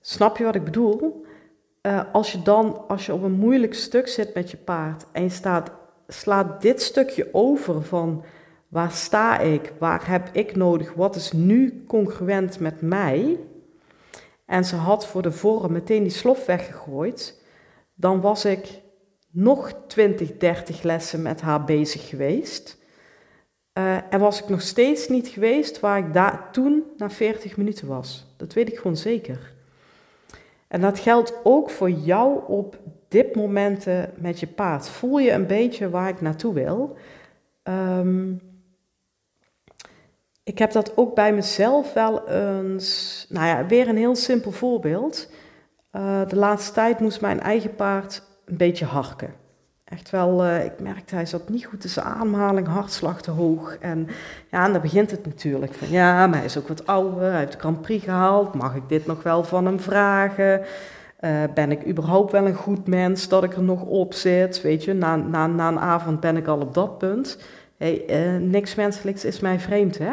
Snap 0.00 0.36
je 0.36 0.44
wat 0.44 0.54
ik 0.54 0.64
bedoel? 0.64 1.24
Uh, 1.82 2.02
als 2.12 2.32
je 2.32 2.42
dan, 2.42 2.88
als 2.88 3.06
je 3.06 3.12
op 3.12 3.22
een 3.22 3.32
moeilijk 3.32 3.74
stuk 3.74 4.08
zit 4.08 4.34
met 4.34 4.50
je 4.50 4.56
paard 4.56 5.04
en 5.12 5.22
je 5.22 5.28
staat, 5.28 5.70
slaat 6.08 6.62
dit 6.62 6.82
stukje 6.82 7.28
over 7.32 7.82
van 7.82 8.24
waar 8.68 8.90
sta 8.90 9.38
ik, 9.38 9.72
waar 9.78 10.08
heb 10.08 10.28
ik 10.32 10.56
nodig, 10.56 10.94
wat 10.94 11.16
is 11.16 11.32
nu 11.32 11.84
congruent 11.86 12.60
met 12.60 12.80
mij, 12.80 13.38
en 14.52 14.64
ze 14.64 14.76
had 14.76 15.06
voor 15.06 15.22
de 15.22 15.32
vorm 15.32 15.72
meteen 15.72 16.02
die 16.02 16.12
slof 16.12 16.46
weggegooid, 16.46 17.42
dan 17.94 18.20
was 18.20 18.44
ik 18.44 18.80
nog 19.30 19.72
20, 19.86 20.36
30 20.36 20.82
lessen 20.82 21.22
met 21.22 21.40
haar 21.40 21.64
bezig 21.64 22.08
geweest. 22.08 22.78
Uh, 23.78 24.12
en 24.12 24.20
was 24.20 24.42
ik 24.42 24.48
nog 24.48 24.60
steeds 24.60 25.08
niet 25.08 25.28
geweest 25.28 25.80
waar 25.80 25.98
ik 25.98 26.12
daar 26.12 26.50
toen 26.50 26.82
na 26.96 27.10
40 27.10 27.56
minuten 27.56 27.86
was. 27.86 28.26
Dat 28.36 28.52
weet 28.52 28.68
ik 28.68 28.76
gewoon 28.76 28.96
zeker. 28.96 29.52
En 30.68 30.80
dat 30.80 30.98
geldt 30.98 31.34
ook 31.42 31.70
voor 31.70 31.90
jou 31.90 32.40
op 32.46 32.78
dit 33.08 33.34
momenten 33.34 34.12
met 34.16 34.40
je 34.40 34.46
paard. 34.46 34.88
Voel 34.88 35.18
je 35.18 35.30
een 35.30 35.46
beetje 35.46 35.90
waar 35.90 36.08
ik 36.08 36.20
naartoe 36.20 36.54
wil? 36.54 36.96
Um, 37.62 38.40
ik 40.44 40.58
heb 40.58 40.72
dat 40.72 40.96
ook 40.96 41.14
bij 41.14 41.32
mezelf 41.32 41.92
wel 41.92 42.28
eens. 42.28 43.26
Nou 43.28 43.46
ja, 43.46 43.66
weer 43.66 43.88
een 43.88 43.96
heel 43.96 44.16
simpel 44.16 44.50
voorbeeld. 44.50 45.30
Uh, 45.92 46.28
de 46.28 46.36
laatste 46.36 46.72
tijd 46.72 47.00
moest 47.00 47.20
mijn 47.20 47.40
eigen 47.40 47.74
paard 47.74 48.22
een 48.44 48.56
beetje 48.56 48.84
harken. 48.84 49.34
Echt 49.84 50.10
wel, 50.10 50.44
uh, 50.44 50.64
ik 50.64 50.80
merkte 50.80 51.14
hij 51.14 51.26
zat 51.26 51.48
niet 51.48 51.64
goed 51.64 51.80
tussen 51.80 52.04
aanhaling, 52.04 52.66
hartslag 52.66 53.22
te 53.22 53.30
hoog. 53.30 53.76
En 53.78 54.08
ja, 54.50 54.68
dan 54.68 54.80
begint 54.80 55.10
het 55.10 55.26
natuurlijk 55.26 55.74
van 55.74 55.90
ja, 55.90 56.26
maar 56.26 56.36
hij 56.36 56.44
is 56.44 56.58
ook 56.58 56.68
wat 56.68 56.86
ouder, 56.86 57.30
hij 57.30 57.38
heeft 57.38 57.52
de 57.52 57.58
Grand 57.58 57.80
Prix 57.80 58.04
gehaald. 58.04 58.54
Mag 58.54 58.74
ik 58.74 58.88
dit 58.88 59.06
nog 59.06 59.22
wel 59.22 59.44
van 59.44 59.66
hem 59.66 59.80
vragen? 59.80 60.60
Uh, 61.20 61.30
ben 61.54 61.70
ik 61.70 61.86
überhaupt 61.86 62.32
wel 62.32 62.46
een 62.46 62.54
goed 62.54 62.86
mens 62.86 63.28
dat 63.28 63.44
ik 63.44 63.54
er 63.54 63.62
nog 63.62 63.82
op 63.82 64.14
zit? 64.14 64.62
Weet 64.62 64.84
je, 64.84 64.92
na, 64.92 65.16
na, 65.16 65.46
na 65.46 65.68
een 65.68 65.78
avond 65.78 66.20
ben 66.20 66.36
ik 66.36 66.46
al 66.46 66.60
op 66.60 66.74
dat 66.74 66.98
punt. 66.98 67.38
Hey, 67.76 68.04
niks 68.40 68.74
menselijks 68.74 69.24
is 69.24 69.40
mij 69.40 69.60
vreemd, 69.60 69.98
hè? 69.98 70.12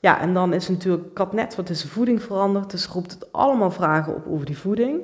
Ja, 0.00 0.20
en 0.20 0.34
dan 0.34 0.52
is 0.52 0.68
natuurlijk, 0.68 1.10
ik 1.10 1.18
had 1.18 1.32
net 1.32 1.54
wat 1.54 1.70
is 1.70 1.82
de 1.82 1.88
voeding 1.88 2.22
veranderd, 2.22 2.70
dus 2.70 2.86
roept 2.86 3.12
het 3.12 3.32
allemaal 3.32 3.70
vragen 3.70 4.14
op 4.14 4.26
over 4.26 4.46
die 4.46 4.58
voeding. 4.58 5.00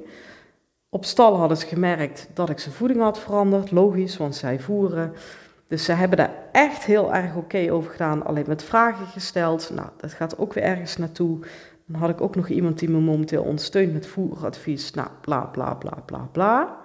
Op 0.89 1.05
stal 1.05 1.37
hadden 1.37 1.57
ze 1.57 1.67
gemerkt 1.67 2.29
dat 2.35 2.51
ik 2.51 2.59
zijn 2.59 2.75
voeding 2.75 3.01
had 3.01 3.19
veranderd, 3.19 3.71
logisch, 3.71 4.17
want 4.17 4.35
zij 4.35 4.61
voeren. 4.61 5.13
Dus 5.69 5.85
ze 5.85 5.93
hebben 5.93 6.19
daar 6.19 6.35
echt 6.53 6.85
heel 6.85 7.15
erg 7.15 7.37
oké 7.37 7.73
over 7.73 7.91
gedaan, 7.91 8.25
alleen 8.25 8.45
met 8.47 8.63
vragen 8.63 9.07
gesteld. 9.07 9.71
Nou, 9.75 9.89
dat 9.97 10.13
gaat 10.13 10.39
ook 10.39 10.53
weer 10.53 10.65
ergens 10.65 10.97
naartoe. 10.97 11.39
Dan 11.87 12.01
had 12.01 12.11
ik 12.11 12.21
ook 12.21 12.37
nog 12.37 12.49
iemand 12.49 12.79
die 12.79 12.91
me 12.91 13.01
momenteel 13.01 13.43
ondersteunt 13.43 13.93
met 13.93 14.07
voeradvies. 14.07 14.91
Nou, 14.91 15.09
bla 15.21 15.41
bla 15.41 15.75
bla 15.75 16.03
bla 16.07 16.29
bla. 16.33 16.77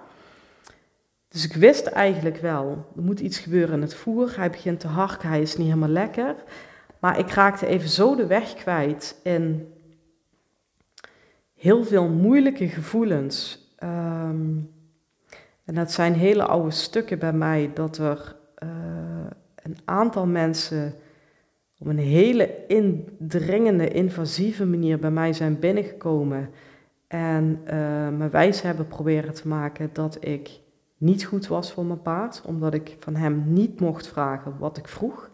Dus 1.28 1.44
ik 1.44 1.54
wist 1.54 1.86
eigenlijk 1.86 2.36
wel, 2.36 2.86
er 2.96 3.02
moet 3.02 3.20
iets 3.20 3.38
gebeuren 3.38 3.74
in 3.74 3.82
het 3.82 3.94
voer. 3.94 4.32
Hij 4.36 4.50
begint 4.50 4.80
te 4.80 4.88
harken, 4.88 5.28
hij 5.28 5.42
is 5.42 5.56
niet 5.56 5.66
helemaal 5.66 5.88
lekker. 5.88 6.34
Maar 7.00 7.18
ik 7.18 7.30
raakte 7.30 7.66
even 7.66 7.88
zo 7.88 8.16
de 8.16 8.26
weg 8.26 8.54
kwijt 8.54 9.20
in 9.22 9.72
heel 11.54 11.84
veel 11.84 12.08
moeilijke 12.08 12.68
gevoelens. 12.68 13.68
Ehm, 13.76 14.56
en 15.64 15.74
dat 15.74 15.92
zijn 15.92 16.14
hele 16.14 16.44
oude 16.44 16.70
stukken 16.70 17.18
bij 17.18 17.32
mij, 17.32 17.70
dat 17.74 17.98
er 17.98 18.36
uh, 18.62 18.68
een 19.62 19.76
aantal 19.84 20.26
mensen 20.26 20.94
op 21.78 21.86
een 21.86 21.98
hele 21.98 22.66
indringende, 22.66 23.88
invasieve 23.88 24.66
manier 24.66 24.98
bij 24.98 25.10
mij 25.10 25.32
zijn 25.32 25.58
binnengekomen 25.58 26.50
en 27.06 27.60
uh, 27.64 28.08
me 28.08 28.28
wijs 28.30 28.62
hebben 28.62 28.86
proberen 28.86 29.34
te 29.34 29.48
maken 29.48 29.90
dat 29.92 30.24
ik 30.24 30.60
niet 30.96 31.24
goed 31.24 31.46
was 31.46 31.72
voor 31.72 31.84
mijn 31.84 32.02
paard, 32.02 32.42
omdat 32.44 32.74
ik 32.74 32.96
van 32.98 33.16
hem 33.16 33.44
niet 33.46 33.80
mocht 33.80 34.08
vragen 34.08 34.58
wat 34.58 34.76
ik 34.76 34.88
vroeg. 34.88 35.29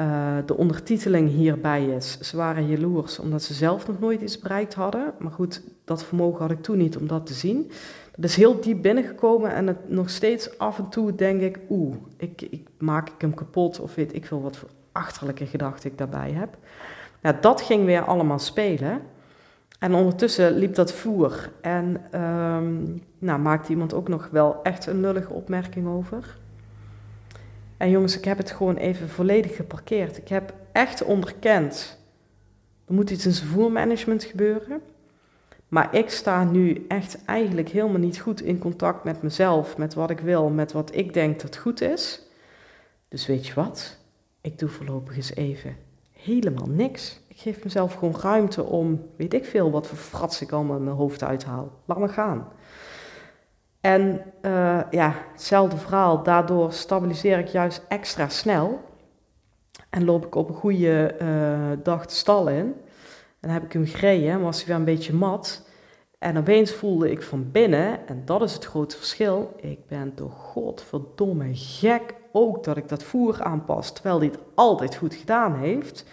Uh, 0.00 0.36
de 0.46 0.56
ondertiteling 0.56 1.30
hierbij 1.30 1.86
is, 1.86 2.18
ze 2.20 2.36
waren 2.36 2.66
jaloers 2.66 3.18
omdat 3.18 3.42
ze 3.42 3.54
zelf 3.54 3.86
nog 3.86 4.00
nooit 4.00 4.20
iets 4.20 4.38
bereikt 4.38 4.74
hadden. 4.74 5.12
Maar 5.18 5.32
goed, 5.32 5.62
dat 5.84 6.04
vermogen 6.04 6.40
had 6.40 6.50
ik 6.50 6.62
toen 6.62 6.78
niet 6.78 6.96
om 6.96 7.06
dat 7.06 7.26
te 7.26 7.34
zien. 7.34 7.70
Dat 8.16 8.30
is 8.30 8.36
heel 8.36 8.60
diep 8.60 8.82
binnengekomen 8.82 9.54
en 9.54 9.66
het, 9.66 9.88
nog 9.88 10.10
steeds 10.10 10.58
af 10.58 10.78
en 10.78 10.88
toe 10.88 11.14
denk 11.14 11.40
ik, 11.40 11.58
oeh, 11.70 11.94
ik, 12.16 12.42
ik, 12.42 12.68
maak 12.78 13.08
ik 13.08 13.20
hem 13.20 13.34
kapot 13.34 13.80
of 13.80 13.94
weet 13.94 14.14
ik 14.14 14.26
veel 14.26 14.42
wat 14.42 14.56
voor 14.56 14.68
achterlijke 14.92 15.46
gedachten 15.46 15.90
ik 15.90 15.98
daarbij 15.98 16.30
heb. 16.30 16.56
Ja, 17.22 17.32
dat 17.32 17.60
ging 17.60 17.84
weer 17.84 18.04
allemaal 18.04 18.38
spelen. 18.38 19.00
En 19.78 19.94
ondertussen 19.94 20.52
liep 20.52 20.74
dat 20.74 20.92
voer. 20.92 21.50
En 21.60 22.20
um, 22.20 23.02
nou, 23.18 23.40
maakte 23.40 23.70
iemand 23.70 23.94
ook 23.94 24.08
nog 24.08 24.28
wel 24.32 24.62
echt 24.62 24.86
een 24.86 25.00
nullige 25.00 25.32
opmerking 25.32 25.88
over. 25.88 26.38
En 27.80 27.90
jongens, 27.90 28.16
ik 28.18 28.24
heb 28.24 28.38
het 28.38 28.50
gewoon 28.50 28.76
even 28.76 29.08
volledig 29.08 29.56
geparkeerd. 29.56 30.16
Ik 30.16 30.28
heb 30.28 30.54
echt 30.72 31.02
onderkend. 31.02 31.98
Er 32.86 32.94
moet 32.94 33.10
iets 33.10 33.26
in 33.26 33.32
zijn 33.32 33.48
voermanagement 33.48 34.24
gebeuren. 34.24 34.82
Maar 35.68 35.94
ik 35.94 36.10
sta 36.10 36.44
nu 36.44 36.84
echt 36.88 37.24
eigenlijk 37.24 37.68
helemaal 37.68 38.00
niet 38.00 38.18
goed 38.18 38.42
in 38.42 38.58
contact 38.58 39.04
met 39.04 39.22
mezelf, 39.22 39.76
met 39.76 39.94
wat 39.94 40.10
ik 40.10 40.20
wil, 40.20 40.48
met 40.48 40.72
wat 40.72 40.94
ik 40.94 41.14
denk 41.14 41.40
dat 41.40 41.56
goed 41.56 41.80
is. 41.80 42.22
Dus 43.08 43.26
weet 43.26 43.46
je 43.46 43.54
wat? 43.54 43.98
Ik 44.40 44.58
doe 44.58 44.68
voorlopig 44.68 45.16
eens 45.16 45.34
even 45.34 45.76
helemaal 46.12 46.68
niks. 46.68 47.20
Ik 47.28 47.38
geef 47.38 47.64
mezelf 47.64 47.94
gewoon 47.94 48.20
ruimte 48.20 48.62
om, 48.62 49.06
weet 49.16 49.34
ik 49.34 49.44
veel, 49.44 49.70
wat 49.70 49.86
voor 49.86 49.98
frats 49.98 50.42
ik 50.42 50.52
allemaal 50.52 50.76
in 50.76 50.84
mijn 50.84 50.96
hoofd 50.96 51.22
uithaal. 51.22 51.72
Laat 51.84 51.98
me 51.98 52.08
gaan. 52.08 52.48
En 53.80 54.22
uh, 54.42 54.80
ja, 54.90 55.14
hetzelfde 55.32 55.76
verhaal. 55.76 56.22
Daardoor 56.22 56.72
stabiliseer 56.72 57.38
ik 57.38 57.48
juist 57.48 57.84
extra 57.88 58.28
snel. 58.28 58.80
En 59.90 60.04
loop 60.04 60.26
ik 60.26 60.34
op 60.34 60.48
een 60.48 60.54
goede 60.54 61.16
uh, 61.22 61.82
dag 61.82 62.06
de 62.06 62.14
stal 62.14 62.48
in. 62.48 62.74
En 63.40 63.48
dan 63.48 63.50
heb 63.50 63.64
ik 63.64 63.72
hem 63.72 63.86
gereden, 63.86 64.40
was 64.40 64.56
hij 64.56 64.66
weer 64.66 64.76
een 64.76 64.84
beetje 64.84 65.14
mat. 65.14 65.68
En 66.18 66.38
opeens 66.38 66.72
voelde 66.72 67.10
ik 67.10 67.22
van 67.22 67.50
binnen, 67.50 68.08
en 68.08 68.22
dat 68.24 68.42
is 68.42 68.52
het 68.52 68.64
grote 68.64 68.96
verschil, 68.96 69.52
ik 69.56 69.86
ben 69.86 70.14
toch 70.14 70.34
godverdomme 70.34 71.48
gek 71.52 72.14
ook 72.32 72.64
dat 72.64 72.76
ik 72.76 72.88
dat 72.88 73.02
voer 73.02 73.42
aanpas, 73.42 73.92
terwijl 73.92 74.18
hij 74.18 74.26
het 74.26 74.38
altijd 74.54 74.96
goed 74.96 75.14
gedaan 75.14 75.54
heeft. 75.54 76.04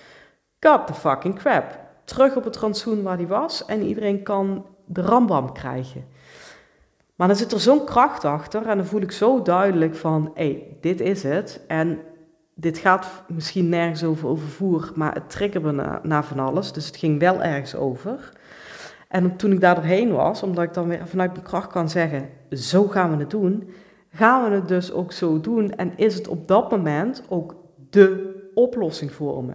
Cut 0.60 0.88
the 0.88 0.94
fucking 0.94 1.36
crap. 1.36 1.80
Terug 2.04 2.36
op 2.36 2.44
het 2.44 2.58
rantsoen 2.58 3.04
waar 3.04 3.18
hij 3.18 3.28
was 3.28 3.66
en 3.66 3.82
iedereen 3.82 4.24
kan 4.24 4.66
de 4.86 5.02
rambam 5.02 5.54
krijgen. 5.54 6.06
Maar 7.18 7.28
dan 7.28 7.38
zit 7.38 7.52
er 7.52 7.60
zo'n 7.60 7.86
kracht 7.86 8.26
achter 8.26 8.66
en 8.66 8.78
dan 8.78 8.86
voel 8.86 9.02
ik 9.02 9.12
zo 9.12 9.42
duidelijk 9.42 9.96
van, 9.96 10.32
hé, 10.34 10.44
hey, 10.44 10.78
dit 10.82 11.02
is 11.02 11.24
het. 11.24 11.64
En 11.68 12.00
dit 12.54 12.78
gaat 12.78 13.24
misschien 13.28 13.70
nergens 13.70 14.04
over, 14.04 14.28
over 14.28 14.48
voer, 14.48 14.92
maar 14.96 15.14
het 15.14 15.30
triggerde 15.30 15.72
me 15.72 16.00
naar 16.04 16.26
van 16.26 16.40
alles. 16.40 16.72
Dus 16.72 16.86
het 16.86 16.98
ging 16.98 17.20
wel 17.20 17.44
ergens 17.44 17.76
over. 17.76 18.32
En 19.08 19.36
toen 19.36 19.52
ik 19.52 19.62
daar 19.62 19.76
doorheen 19.76 20.12
was, 20.12 20.44
omdat 20.44 20.64
ik 20.64 20.74
dan 20.74 20.88
weer 20.88 21.08
vanuit 21.08 21.32
mijn 21.32 21.46
kracht 21.46 21.72
kan 21.72 21.90
zeggen, 21.90 22.30
zo 22.52 22.84
gaan 22.84 23.12
we 23.12 23.18
het 23.18 23.30
doen, 23.30 23.70
gaan 24.10 24.50
we 24.50 24.56
het 24.56 24.68
dus 24.68 24.92
ook 24.92 25.12
zo 25.12 25.40
doen 25.40 25.72
en 25.72 25.98
is 25.98 26.16
het 26.16 26.28
op 26.28 26.48
dat 26.48 26.72
moment 26.72 27.24
ook 27.30 27.56
de 27.90 28.36
oplossing 28.54 29.12
voor 29.12 29.44
me. 29.44 29.54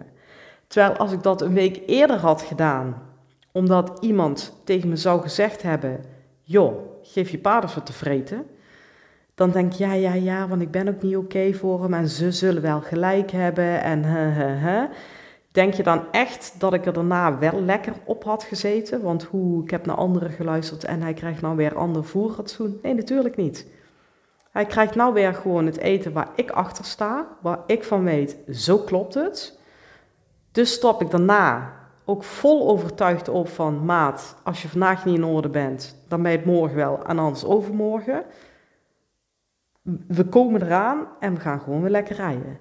Terwijl 0.67 0.97
als 0.97 1.11
ik 1.11 1.23
dat 1.23 1.41
een 1.41 1.53
week 1.53 1.83
eerder 1.85 2.17
had 2.17 2.41
gedaan, 2.41 3.01
omdat 3.51 3.97
iemand 3.99 4.61
tegen 4.63 4.89
me 4.89 4.95
zou 4.95 5.21
gezegd 5.21 5.61
hebben, 5.61 6.03
joh, 6.41 6.92
geef 7.03 7.29
je 7.29 7.37
paard 7.37 7.63
eens 7.63 7.75
wat 7.75 7.85
te 7.85 7.93
vreten, 7.93 8.45
dan 9.35 9.51
denk 9.51 9.71
ik, 9.71 9.77
ja, 9.77 9.93
ja, 9.93 10.13
ja, 10.13 10.47
want 10.47 10.61
ik 10.61 10.71
ben 10.71 10.87
ook 10.87 11.01
niet 11.01 11.15
oké 11.15 11.53
voor 11.53 11.81
hem 11.81 11.93
en 11.93 12.07
ze 12.07 12.31
zullen 12.31 12.61
wel 12.61 12.81
gelijk 12.81 13.31
hebben 13.31 13.81
en 13.81 14.03
he, 14.03 14.29
he, 14.29 14.69
he. 14.69 14.87
Denk 15.51 15.73
je 15.73 15.83
dan 15.83 16.11
echt 16.11 16.55
dat 16.57 16.73
ik 16.73 16.85
er 16.85 16.93
daarna 16.93 17.37
wel 17.37 17.61
lekker 17.61 17.93
op 18.03 18.23
had 18.23 18.43
gezeten? 18.43 19.01
Want 19.01 19.23
hoe, 19.23 19.63
ik 19.63 19.69
heb 19.69 19.85
naar 19.85 19.95
anderen 19.95 20.31
geluisterd 20.31 20.83
en 20.83 21.01
hij 21.01 21.13
krijgt 21.13 21.41
nou 21.41 21.55
weer 21.55 21.75
ander 21.75 22.03
voerratsoen? 22.03 22.79
Nee, 22.81 22.93
natuurlijk 22.93 23.35
niet. 23.35 23.67
Hij 24.51 24.65
krijgt 24.65 24.95
nou 24.95 25.13
weer 25.13 25.33
gewoon 25.33 25.65
het 25.65 25.77
eten 25.77 26.13
waar 26.13 26.29
ik 26.35 26.51
achter 26.51 26.85
sta, 26.85 27.27
waar 27.41 27.59
ik 27.65 27.83
van 27.83 28.03
weet, 28.03 28.37
zo 28.51 28.77
klopt 28.77 29.13
het. 29.13 29.59
Dus 30.51 30.73
stap 30.73 31.01
ik 31.01 31.11
daarna 31.11 31.73
ook 32.05 32.23
vol 32.23 32.69
overtuigd 32.69 33.29
op 33.29 33.47
van, 33.47 33.85
maat, 33.85 34.35
als 34.43 34.61
je 34.61 34.69
vandaag 34.69 35.05
niet 35.05 35.15
in 35.15 35.23
orde 35.23 35.49
bent, 35.49 36.03
dan 36.07 36.21
ben 36.21 36.31
je 36.31 36.37
het 36.37 36.45
morgen 36.45 36.75
wel 36.75 37.05
en 37.05 37.19
anders 37.19 37.45
overmorgen. 37.45 38.25
We 40.07 40.23
komen 40.25 40.61
eraan 40.61 41.07
en 41.19 41.33
we 41.33 41.39
gaan 41.39 41.59
gewoon 41.59 41.81
weer 41.81 41.91
lekker 41.91 42.15
rijden. 42.15 42.59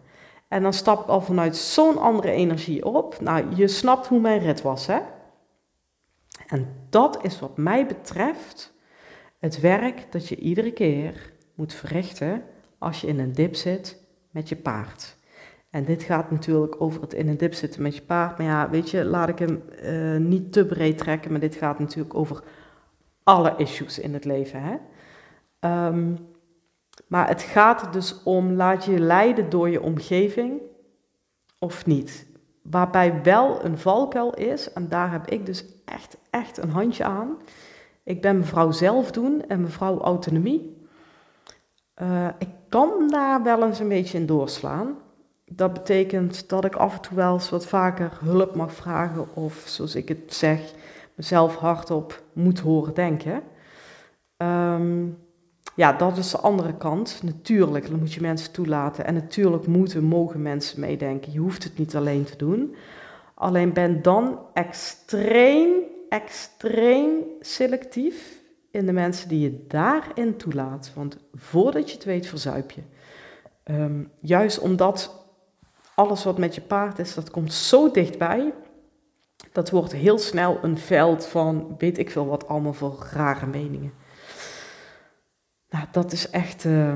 En 0.48 0.62
dan 0.62 0.72
stap 0.72 1.02
ik 1.02 1.08
al 1.08 1.20
vanuit 1.20 1.56
zo'n 1.56 1.98
andere 1.98 2.30
energie 2.30 2.84
op. 2.84 3.20
Nou, 3.20 3.54
je 3.54 3.68
snapt 3.68 4.06
hoe 4.06 4.20
mijn 4.20 4.40
rit 4.40 4.62
was, 4.62 4.86
hè? 4.86 4.98
En 6.46 6.86
dat 6.90 7.24
is 7.24 7.40
wat 7.40 7.56
mij 7.56 7.86
betreft 7.86 8.72
het 9.38 9.60
werk 9.60 10.06
dat 10.12 10.28
je 10.28 10.36
iedere 10.36 10.72
keer 10.72 11.32
moet 11.54 11.74
verrichten 11.74 12.44
als 12.78 13.00
je 13.00 13.06
in 13.06 13.18
een 13.18 13.32
dip 13.32 13.54
zit 13.54 14.02
met 14.30 14.48
je 14.48 14.56
paard. 14.56 15.16
En 15.72 15.84
dit 15.84 16.02
gaat 16.02 16.30
natuurlijk 16.30 16.80
over 16.80 17.00
het 17.00 17.14
in 17.14 17.28
een 17.28 17.36
dip 17.36 17.54
zitten 17.54 17.82
met 17.82 17.96
je 17.96 18.02
paard. 18.02 18.38
Maar 18.38 18.46
ja, 18.46 18.70
weet 18.70 18.90
je, 18.90 19.04
laat 19.04 19.28
ik 19.28 19.38
hem 19.38 19.62
uh, 19.82 20.16
niet 20.16 20.52
te 20.52 20.66
breed 20.66 20.98
trekken. 20.98 21.30
Maar 21.30 21.40
dit 21.40 21.54
gaat 21.54 21.78
natuurlijk 21.78 22.14
over 22.14 22.42
alle 23.22 23.54
issues 23.56 23.98
in 23.98 24.14
het 24.14 24.24
leven. 24.24 24.62
Hè? 24.62 24.76
Um, 25.86 26.18
maar 27.06 27.28
het 27.28 27.42
gaat 27.42 27.92
dus 27.92 28.22
om, 28.22 28.52
laat 28.52 28.84
je 28.84 28.98
leiden 28.98 29.50
door 29.50 29.68
je 29.68 29.82
omgeving 29.82 30.60
of 31.58 31.86
niet. 31.86 32.26
Waarbij 32.62 33.22
wel 33.22 33.64
een 33.64 33.78
valkuil 33.78 34.34
is, 34.34 34.72
en 34.72 34.88
daar 34.88 35.10
heb 35.10 35.28
ik 35.28 35.46
dus 35.46 35.64
echt, 35.84 36.16
echt 36.30 36.58
een 36.58 36.70
handje 36.70 37.04
aan. 37.04 37.36
Ik 38.02 38.20
ben 38.20 38.38
mevrouw 38.38 38.70
zelf 38.70 39.10
doen 39.10 39.42
en 39.48 39.60
mevrouw 39.60 40.00
autonomie. 40.00 40.86
Uh, 42.02 42.28
ik 42.38 42.48
kan 42.68 43.08
daar 43.08 43.42
wel 43.42 43.62
eens 43.62 43.78
een 43.78 43.88
beetje 43.88 44.18
in 44.18 44.26
doorslaan. 44.26 44.96
Dat 45.54 45.72
betekent 45.72 46.48
dat 46.48 46.64
ik 46.64 46.74
af 46.74 46.94
en 46.94 47.00
toe 47.00 47.16
wel 47.16 47.32
eens 47.32 47.50
wat 47.50 47.66
vaker 47.66 48.18
hulp 48.24 48.54
mag 48.54 48.72
vragen 48.72 49.34
of, 49.34 49.62
zoals 49.66 49.94
ik 49.94 50.08
het 50.08 50.34
zeg, 50.34 50.72
mezelf 51.14 51.56
hardop 51.56 52.22
moet 52.32 52.58
horen 52.58 52.94
denken. 52.94 53.42
Um, 54.36 55.18
ja, 55.74 55.92
dat 55.92 56.16
is 56.16 56.30
de 56.30 56.38
andere 56.38 56.76
kant. 56.76 57.20
Natuurlijk, 57.22 57.90
dan 57.90 57.98
moet 57.98 58.12
je 58.12 58.20
mensen 58.20 58.52
toelaten. 58.52 59.04
En 59.04 59.14
natuurlijk 59.14 59.66
moeten, 59.66 60.04
mogen 60.04 60.42
mensen 60.42 60.80
meedenken. 60.80 61.32
Je 61.32 61.38
hoeft 61.38 61.64
het 61.64 61.78
niet 61.78 61.96
alleen 61.96 62.24
te 62.24 62.36
doen. 62.36 62.74
Alleen 63.34 63.72
ben 63.72 64.02
dan 64.02 64.38
extreem, 64.52 65.70
extreem 66.08 67.10
selectief 67.40 68.40
in 68.70 68.86
de 68.86 68.92
mensen 68.92 69.28
die 69.28 69.40
je 69.40 69.64
daarin 69.68 70.36
toelaat. 70.36 70.92
Want 70.94 71.16
voordat 71.34 71.88
je 71.88 71.94
het 71.94 72.04
weet, 72.04 72.26
verzuip 72.26 72.70
je. 72.70 72.80
Um, 73.64 74.10
juist 74.20 74.58
omdat 74.58 75.21
alles 75.94 76.24
wat 76.24 76.38
met 76.38 76.54
je 76.54 76.60
paard 76.60 76.98
is, 76.98 77.14
dat 77.14 77.30
komt 77.30 77.52
zo 77.52 77.90
dichtbij. 77.90 78.52
Dat 79.52 79.70
wordt 79.70 79.92
heel 79.92 80.18
snel 80.18 80.58
een 80.62 80.78
veld 80.78 81.26
van 81.26 81.74
weet 81.78 81.98
ik 81.98 82.10
veel 82.10 82.26
wat 82.26 82.48
allemaal 82.48 82.72
voor 82.72 83.06
rare 83.12 83.46
meningen. 83.46 83.92
Nou, 85.68 85.84
dat 85.90 86.12
is 86.12 86.30
echt 86.30 86.64
uh, 86.64 86.92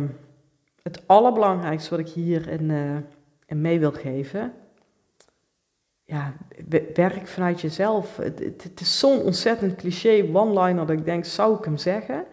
het 0.83 1.03
allerbelangrijkste 1.07 1.91
wat 1.91 1.99
ik 1.99 2.09
hier 2.09 2.49
in, 2.49 2.71
uh, 2.71 2.97
in 3.47 3.61
mee 3.61 3.81
wil 3.81 3.93
geven. 3.93 4.53
ja, 6.05 6.33
werk 6.95 7.27
vanuit 7.27 7.61
jezelf. 7.61 8.17
Het, 8.17 8.81
is 8.81 8.99
zo'n 8.99 9.21
ontzettend 9.21 9.75
cliché 9.75 10.31
one-liner 10.33 10.87
dat 10.87 10.99
ik 10.99 11.05
denk, 11.05 11.25
zou 11.25 11.59
ik 11.59 11.65
hem 11.65 11.77
zeggen? 11.77 12.25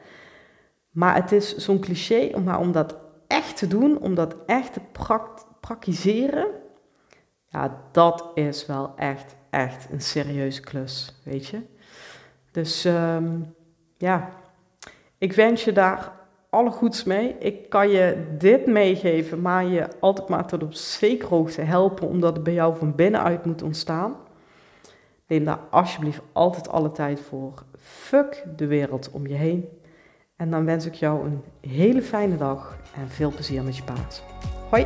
Maar 0.90 1.16
het 1.16 1.32
is 1.32 1.56
zo'n 1.56 1.80
cliché, 1.80 2.32
om 2.60 2.72
dat 2.72 2.98
echt 3.28 3.58
te 3.58 3.68
doen, 3.68 4.00
om 4.00 4.16
dat 4.16 4.36
echt 4.46 4.74
te 4.74 4.82
praktiseren, 5.68 6.48
ja, 7.46 7.82
dat 7.92 8.32
is 8.34 8.66
wel 8.66 8.94
echt, 8.96 9.36
echt 9.50 9.88
een 9.92 10.02
serieuze 10.02 10.62
klus, 10.62 11.16
weet 11.24 11.48
je. 11.48 11.62
Dus 12.52 12.86
ehm, 12.86 13.40
ja, 13.98 14.30
ik 15.18 15.34
wens 15.34 15.64
je 15.64 15.72
daar 15.72 16.12
alle 16.50 16.72
goeds 16.72 17.04
mee. 17.04 17.36
Ik 17.40 17.70
kan 17.70 17.90
je 17.90 18.36
dit 18.38 18.66
meegeven, 18.66 19.42
maar 19.42 19.66
je 19.66 19.88
altijd 20.00 20.28
maar 20.28 20.48
tot 20.48 20.64
op 20.64 20.74
zekere 20.74 21.36
hoogte 21.36 21.62
helpen, 21.62 22.08
omdat 22.08 22.34
het 22.34 22.44
bij 22.44 22.54
jou 22.54 22.78
van 22.78 22.96
binnenuit 22.96 23.46
moet 23.46 23.62
ontstaan. 23.62 24.16
Neem 25.28 25.44
daar 25.44 25.60
alsjeblieft 25.70 26.22
altijd 26.32 26.70
alle 26.70 26.92
tijd 26.92 27.20
voor. 27.20 27.64
Fuck 27.78 28.44
de 28.56 28.68
wereld 28.68 29.12
om 29.12 29.28
je 29.28 29.36
heen. 29.36 29.70
En 30.36 30.52
dan 30.52 30.66
wens 30.66 30.86
ik 30.86 30.94
jou 30.94 31.26
een 31.26 31.44
hele 31.72 32.02
fijne 32.02 32.38
dag 32.38 32.78
en 32.96 33.10
veel 33.10 33.32
plezier 33.32 33.64
met 33.64 33.78
je 33.78 33.84
paard. 33.84 34.24
Hoi! 34.70 34.86